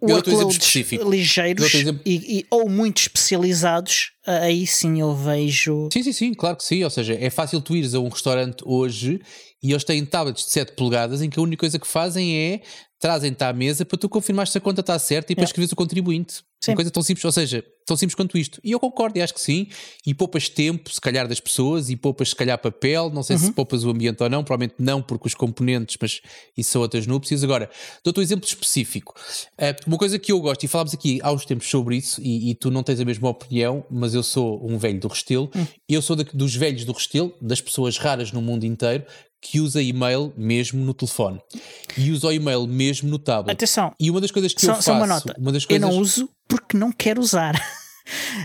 [0.00, 0.74] workloads
[1.06, 1.72] ligeiros
[2.04, 5.88] e, e, ou muito especializados, aí sim eu vejo.
[5.92, 6.82] Sim, sim, sim, claro que sim.
[6.84, 9.20] Ou seja, é fácil tu ires a um restaurante hoje
[9.64, 12.60] e eles têm tablets de 7 polegadas em que a única coisa que fazem é
[13.00, 15.76] trazem-te à mesa para tu confirmar se a conta está certa e para escreveres o
[15.76, 16.42] contribuinte.
[16.62, 16.70] Sim.
[16.70, 18.58] Uma coisa tão simples, ou seja, tão simples quanto isto.
[18.64, 19.68] E eu concordo, e acho que sim.
[20.06, 23.10] E poupas tempo, se calhar, das pessoas, e poupas, se calhar, papel.
[23.10, 23.42] Não sei uhum.
[23.42, 26.22] se poupas o ambiente ou não, provavelmente não, porque os componentes, mas
[26.56, 27.44] isso são outras núpcias.
[27.44, 27.68] Agora,
[28.02, 29.14] dou-te um exemplo específico.
[29.58, 32.50] Uh, uma coisa que eu gosto, e falámos aqui há uns tempos sobre isso, e,
[32.50, 35.50] e, tu não tens a mesma opinião, mas eu sou um velho do Restelo.
[35.54, 35.66] Uhum.
[35.86, 39.04] Eu sou de, dos velhos do Restelo, das pessoas raras no mundo inteiro,
[39.44, 41.38] que usa e-mail mesmo no telefone
[41.98, 43.52] e usa o e-mail mesmo no tablet.
[43.52, 43.92] Atenção.
[44.00, 45.36] E uma das coisas que só, eu faço, uma nota.
[45.38, 45.82] Uma das coisas...
[45.82, 47.54] Eu não uso porque não quero usar.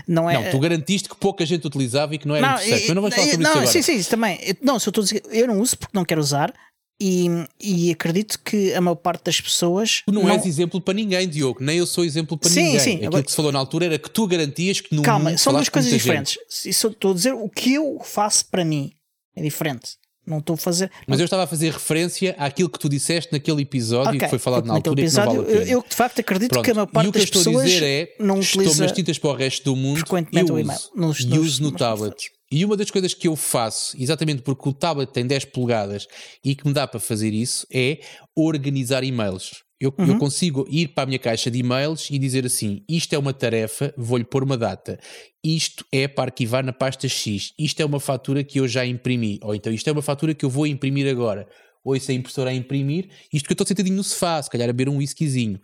[0.08, 0.42] Não, é...
[0.42, 2.80] não, tu garantiste que pouca gente utilizava e que não era não, interessante.
[2.80, 3.72] Mas não vamos falar sobre não, isso agora.
[3.72, 4.38] Sim, sim, isso também.
[4.62, 6.54] Não, se eu estou a dizer, eu não uso porque não quero usar.
[6.98, 7.26] E,
[7.60, 10.02] e, acredito que a maior parte das pessoas.
[10.06, 12.80] Tu não, não, és exemplo para ninguém, Diogo, nem eu sou exemplo para sim, ninguém.
[12.80, 13.22] Sim, Aquilo agora...
[13.22, 15.92] que se falou na altura era que tu garantias que no Calma, são duas coisas
[15.92, 16.38] diferentes.
[16.64, 18.92] Isso estou a dizer o que eu faço para mim
[19.36, 19.99] é diferente.
[20.26, 20.90] Não estou a fazer.
[21.06, 24.20] Mas eu estava a fazer referência àquilo que tu disseste naquele episódio okay.
[24.20, 26.64] que foi falado na altura episódio, vale eu, eu, de facto acredito Pronto.
[26.64, 27.46] que a maior parte das pessoas.
[27.46, 29.76] O que eu estou a dizer é: não estou nas tintas para o resto do
[29.76, 32.30] mundo eu uso, nos, e uso no tablet.
[32.52, 36.06] E uma das coisas que eu faço, exatamente porque o tablet tem 10 polegadas
[36.44, 38.00] e que me dá para fazer isso, é
[38.34, 39.62] organizar e-mails.
[39.80, 40.08] Eu, uhum.
[40.08, 43.32] eu, consigo ir para a minha caixa de e-mails e dizer assim: isto é uma
[43.32, 45.00] tarefa, vou-lhe pôr uma data.
[45.42, 47.54] Isto é para arquivar na pasta X.
[47.58, 49.40] Isto é uma fatura que eu já imprimi.
[49.42, 51.48] Ou então isto é uma fatura que eu vou imprimir agora.
[51.82, 53.08] Ouço a impressora a imprimir.
[53.32, 55.58] Isto que eu estou sentadinho no sofá, se calhar a beber um whiskyzinho.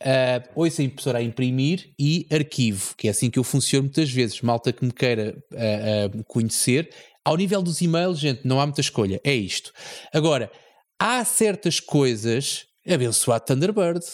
[0.00, 4.08] Uh, ouço a impressora a imprimir e arquivo, que é assim que eu funciono muitas
[4.08, 4.40] vezes.
[4.40, 6.88] Malta que me queira uh, uh, conhecer.
[7.24, 9.20] Ao nível dos e-mails, gente, não há muita escolha.
[9.24, 9.72] É isto.
[10.12, 10.48] Agora,
[10.96, 14.04] há certas coisas abençoado Thunderbird.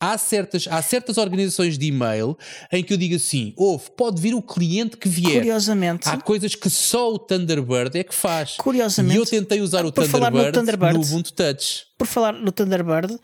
[0.00, 2.36] Há certas, há certas organizações de e-mail
[2.72, 5.34] em que eu digo assim: ouve, pode vir o cliente que vier.
[5.34, 6.08] Curiosamente.
[6.08, 8.56] Há coisas que só o Thunderbird é que faz.
[8.56, 9.14] Curiosamente.
[9.14, 11.84] E eu tentei usar o Thunderbird no, Thunderbird no Ubuntu Touch.
[11.96, 13.16] Por falar no Thunderbird,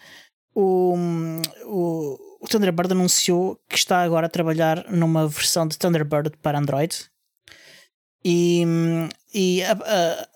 [0.55, 0.95] o,
[1.67, 6.97] o, o Thunderbird anunciou que está agora a trabalhar numa versão de Thunderbird para Android.
[8.25, 8.65] E,
[9.35, 10.29] e a, a,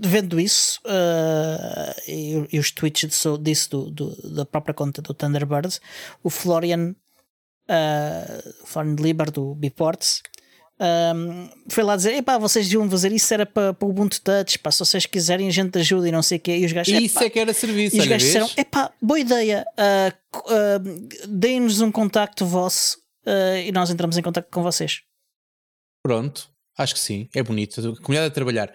[0.00, 5.78] vendo isso uh, e, e, os tweets disso do, do, da própria conta do Thunderbird,
[6.22, 6.94] o Florian,
[7.68, 10.22] uh, Florian Liber do Biports
[10.80, 14.58] um, foi lá dizer: Epá, vocês deviam fazer isso, era para, para o Ubuntu Touch.
[14.60, 16.56] Pá, se vocês quiserem, a gente ajuda e não sei o quê.
[16.56, 17.96] E os gajos, isso é que era serviço.
[17.96, 23.72] E os gajos disseram: Epá, boa ideia, uh, uh, deem-nos um contacto vosso uh, e
[23.72, 25.02] nós entramos em contacto com vocês.
[26.00, 27.80] Pronto, acho que sim, é bonito.
[27.80, 28.72] A comunidade a trabalhar.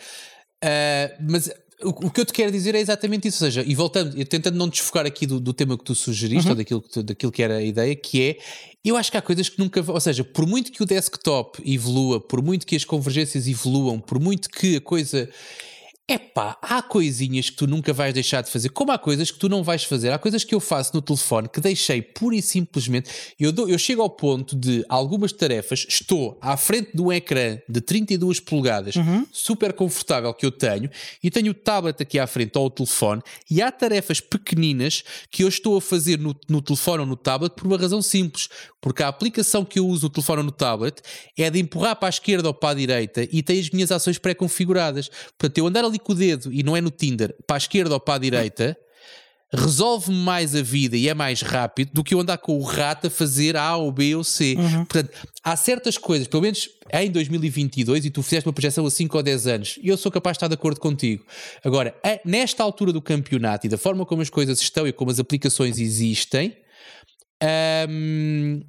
[0.64, 1.50] Uh, mas
[1.82, 4.58] o, o, que eu te quero dizer é exatamente isso, ou seja, e voltando, tentando
[4.58, 6.52] não desfocar aqui do, do tema que tu sugeriste, uhum.
[6.52, 8.38] ou daquilo que, tu, daquilo que era a ideia, que é,
[8.84, 12.22] eu acho que há coisas que nunca, ou seja, por muito que o desktop evolua,
[12.22, 15.30] por muito que as convergências evoluam, por muito que a coisa
[16.06, 19.48] Epá, há coisinhas que tu nunca vais deixar de fazer, como há coisas que tu
[19.48, 20.12] não vais fazer.
[20.12, 23.10] Há coisas que eu faço no telefone que deixei pura e simplesmente.
[23.40, 27.58] Eu, dou, eu chego ao ponto de algumas tarefas, estou à frente de um ecrã
[27.70, 29.26] de 32 polegadas, uhum.
[29.32, 30.90] super confortável que eu tenho,
[31.24, 35.46] e tenho o tablet aqui à frente ou o telefone, e há tarefas pequeninas que
[35.46, 38.50] eu estou a fazer no, no telefone ou no tablet por uma razão simples.
[38.84, 41.02] Porque a aplicação que eu uso no telefone ou no tablet
[41.38, 44.18] é de empurrar para a esquerda ou para a direita e tem as minhas ações
[44.18, 45.10] pré-configuradas.
[45.38, 47.94] Portanto, eu andar ali com o dedo e não é no Tinder, para a esquerda
[47.94, 48.78] ou para a direita,
[49.54, 53.08] resolve-me mais a vida e é mais rápido do que eu andar com o rato
[53.08, 54.56] a fazer A ou B ou C.
[54.58, 54.86] Uhum.
[54.86, 55.12] Portanto,
[55.44, 59.24] há certas coisas, pelo menos em 2022, e tu fizeste uma projeção a 5 ou
[59.24, 61.24] 10 anos, e eu sou capaz de estar de acordo contigo.
[61.64, 65.20] Agora, nesta altura do campeonato e da forma como as coisas estão e como as
[65.20, 66.58] aplicações existem,
[67.90, 68.62] um,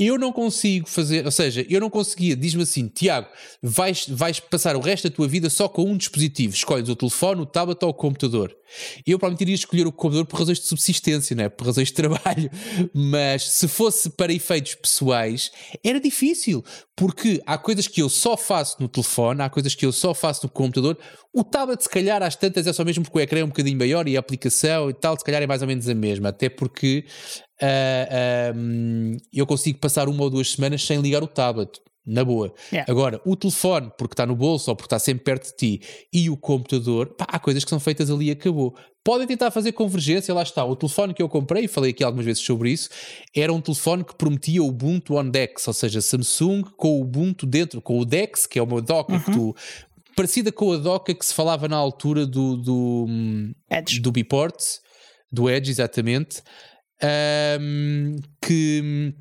[0.00, 3.28] eu não consigo fazer, ou seja, eu não conseguia, diz-me assim, Tiago,
[3.62, 7.42] vais, vais passar o resto da tua vida só com um dispositivo, escolhes o telefone,
[7.42, 8.56] o tablet ou o computador.
[9.06, 11.48] Eu provavelmente iria escolher o computador por razões de subsistência, não é?
[11.48, 12.50] por razões de trabalho,
[12.94, 15.50] mas se fosse para efeitos pessoais,
[15.84, 16.64] era difícil,
[16.96, 20.46] porque há coisas que eu só faço no telefone, há coisas que eu só faço
[20.46, 20.98] no computador.
[21.32, 23.78] O tablet, se calhar, às tantas é só mesmo porque o ecrã é um bocadinho
[23.78, 26.48] maior e a aplicação e tal, se calhar é mais ou menos a mesma, até
[26.48, 27.04] porque
[27.62, 31.80] uh, uh, eu consigo passar uma ou duas semanas sem ligar o tablet.
[32.10, 32.52] Na boa.
[32.72, 32.90] Yeah.
[32.90, 36.28] Agora, o telefone, porque está no bolso ou porque está sempre perto de ti, e
[36.28, 38.74] o computador, pá, há coisas que são feitas ali e acabou.
[39.02, 40.64] Podem tentar fazer convergência, lá está.
[40.64, 42.90] O telefone que eu comprei, e falei aqui algumas vezes sobre isso,
[43.34, 47.46] era um telefone que prometia o Ubuntu on Dex, ou seja, Samsung com o Ubuntu
[47.46, 49.54] dentro, com o Dex, que é uma doca que tu.
[50.14, 52.56] parecida com a doca que se falava na altura do.
[52.56, 53.06] do
[53.70, 54.00] Edge.
[54.00, 54.60] do Biport,
[55.32, 56.42] do Edge, exatamente,
[57.02, 59.14] ahm, que,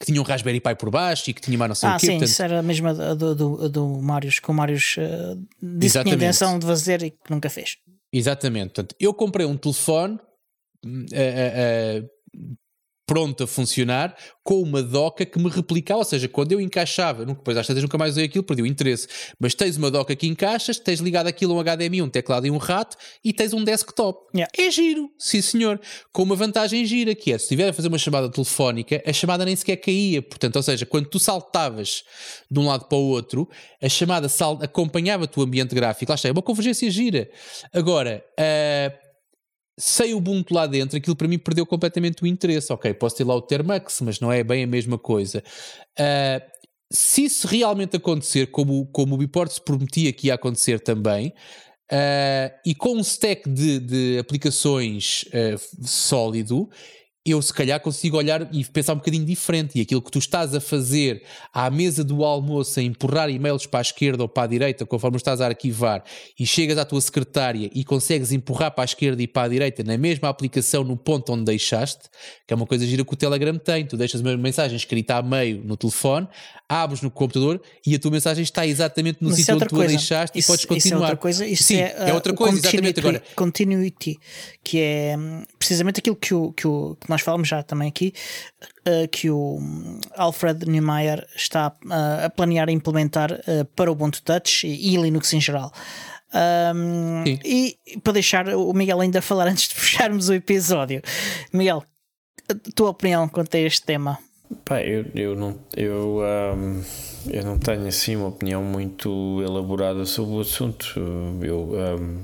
[0.00, 2.00] que tinha um Raspberry Pi por baixo e que tinha mais não sei Ah, o
[2.00, 2.06] quê.
[2.06, 5.98] sim, portanto- isso era a mesma do, do, do, Marius, que o Marius uh, disse
[5.98, 7.76] que tinha intenção de fazer e que nunca fez.
[8.12, 8.68] Exatamente.
[8.68, 10.18] Portanto, eu comprei um telefone
[10.84, 12.50] a- a-
[13.10, 17.56] pronto a funcionar com uma doca que me replicava, ou seja, quando eu encaixava, depois
[17.56, 20.78] às tantas nunca mais usei aquilo, perdi o interesse, mas tens uma doca que encaixas,
[20.78, 24.28] tens ligado aquilo a um HDMI, um teclado e um rato e tens um desktop.
[24.32, 24.52] Yeah.
[24.56, 25.80] É giro, sim senhor,
[26.12, 29.44] com uma vantagem gira que é, se estiver a fazer uma chamada telefónica, a chamada
[29.44, 32.04] nem sequer caía, portanto, ou seja, quando tu saltavas
[32.48, 33.48] de um lado para o outro,
[33.82, 34.28] a chamada
[34.62, 37.28] acompanhava-te o ambiente gráfico, lá está, é uma convergência gira.
[37.72, 39.09] Agora, ah,
[39.78, 42.72] sem o Ubuntu lá dentro, aquilo para mim perdeu completamente o interesse.
[42.72, 45.42] Ok, posso ter lá o Termax, mas não é bem a mesma coisa.
[45.98, 46.42] Ah,
[46.92, 51.32] se isso realmente acontecer, como, como o Biport se prometia que ia acontecer também,
[51.90, 56.68] ah, e com um stack de, de aplicações ah, sólido,
[57.24, 59.78] eu se calhar consigo olhar e pensar um bocadinho diferente.
[59.78, 63.80] E aquilo que tu estás a fazer à mesa do almoço, a empurrar e-mails para
[63.80, 66.02] a esquerda ou para a direita, conforme estás a arquivar,
[66.38, 69.84] e chegas à tua secretária e consegues empurrar para a esquerda e para a direita
[69.84, 72.08] na mesma aplicação, no ponto onde deixaste,
[72.46, 73.84] que é uma coisa gira que o Telegram tem.
[73.86, 76.26] Tu deixas uma mensagem escrita a meio no telefone,
[76.66, 79.78] abres no computador e a tua mensagem está exatamente no sítio é onde tu a
[79.78, 79.88] coisa.
[79.88, 81.00] deixaste Isso- e podes Isso é continuar.
[81.02, 81.46] outra coisa.
[81.46, 82.94] Isso Sim, é, é uh, outra coisa, exatamente.
[82.94, 84.18] continuity- Agora, Continuity,
[84.64, 88.12] que é hum, precisamente aquilo que, o, que, o, que nós falamos já também aqui,
[88.86, 94.22] uh, que o hum, Alfred Niemeyer está uh, a planear implementar uh, para o Ubuntu
[94.22, 95.72] Touch e, e Linux em geral.
[96.32, 101.02] Um, e para deixar o Miguel ainda falar antes de fecharmos o episódio,
[101.52, 101.84] Miguel,
[102.48, 104.18] a tua opinião quanto a este tema?
[104.64, 106.82] Pá, eu, eu, não, eu, ahm,
[107.30, 110.98] eu não tenho assim uma opinião muito elaborada sobre o assunto.
[111.40, 112.18] Eu ahm,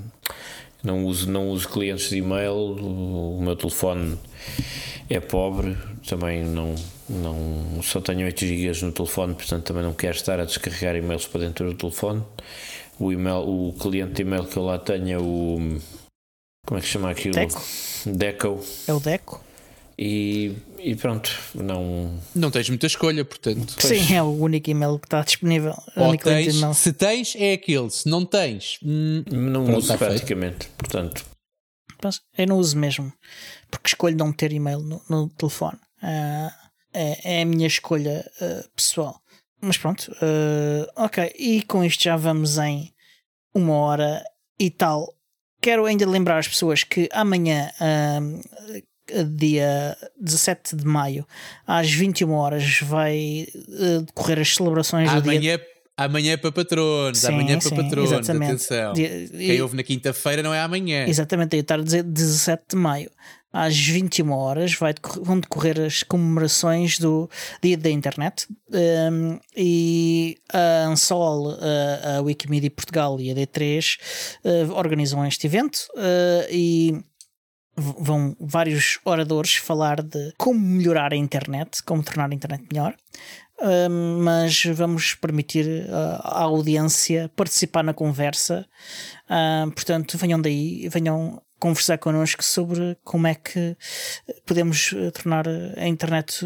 [0.87, 4.17] não, uso, não uso clientes de e-mail, o, meu telefone
[5.09, 5.77] é pobre,
[6.07, 6.73] também não,
[7.09, 11.27] não só tenho 8 GB no telefone, portanto também não quero estar a descarregar e-mails
[11.27, 12.23] para dentro do telefone.
[12.97, 15.79] O, email, o cliente de e-mail que eu lá tenho é o.
[16.65, 17.35] Como é que chama aquilo?
[17.35, 17.61] Deco?
[18.05, 18.65] Deco.
[18.87, 19.46] É o Deco?
[19.99, 22.19] E, e pronto, não.
[22.35, 23.75] não tens muita escolha, portanto.
[23.81, 25.75] Sim, é o único e-mail que está disponível.
[25.95, 26.73] Ou tens, e-mail.
[26.75, 27.89] se tens, é aquele.
[27.89, 30.11] Se não tens, hum, Não Pronto, uso está feito.
[30.11, 31.25] praticamente, portanto.
[32.37, 33.11] Eu não uso mesmo,
[33.71, 35.79] porque escolho não ter e-mail no, no telefone.
[36.01, 36.53] Ah,
[36.93, 39.19] é, é a minha escolha ah, pessoal.
[39.59, 41.33] Mas pronto, ah, ok.
[41.39, 42.93] E com isto já vamos em
[43.51, 44.23] uma hora
[44.59, 45.11] e tal.
[45.59, 47.71] Quero ainda lembrar as pessoas que amanhã,
[49.35, 51.25] dia 17 de maio,
[51.65, 55.31] às 21 horas, vai ah, decorrer as celebrações do dia.
[55.31, 55.59] amanhã,
[55.97, 57.17] amanhã é para patronos.
[57.19, 58.11] Sim, amanhã é para sim, patronos.
[58.11, 58.51] exatamente.
[58.51, 58.93] Atenção.
[58.93, 61.05] Dia- Quem ouve na quinta-feira não é amanhã.
[61.07, 63.09] Exatamente, eu ia estar a dizer 17 de maio.
[63.53, 67.29] Às 21 horas vai decor- vão decorrer as comemorações do
[67.63, 73.97] Dia da Internet Um, e a Ansol, a, a Wikimedia Portugal e a D3
[74.43, 77.01] uh, organizam este evento uh, e
[77.77, 82.95] vão vários oradores falar de como melhorar a internet, como tornar a internet melhor.
[84.23, 88.67] Mas vamos permitir uh, à audiência participar na conversa.
[89.73, 93.75] Portanto, venham daí, venham conversar connosco sobre como é que
[94.45, 96.45] podemos uh, tornar a internet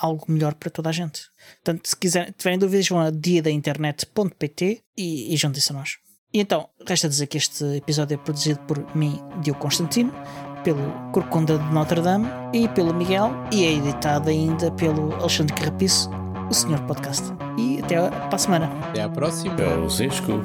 [0.00, 1.22] algo melhor para toda a gente.
[1.64, 5.98] Portanto, se quiserem, tiverem dúvidas, vão a diadainternet.pt e, e juntem-se a nós.
[6.32, 10.12] E então, resta dizer que este episódio é produzido por mim, Diogo Constantino,
[10.62, 16.10] pelo Corcunda de Notre Dame e pelo Miguel, e é editado ainda pelo Alexandre Carrapiço,
[16.50, 17.32] o Senhor Podcast.
[17.58, 18.70] E até para a semana.
[18.88, 19.54] Até à próxima.
[19.60, 20.42] É o Zesco.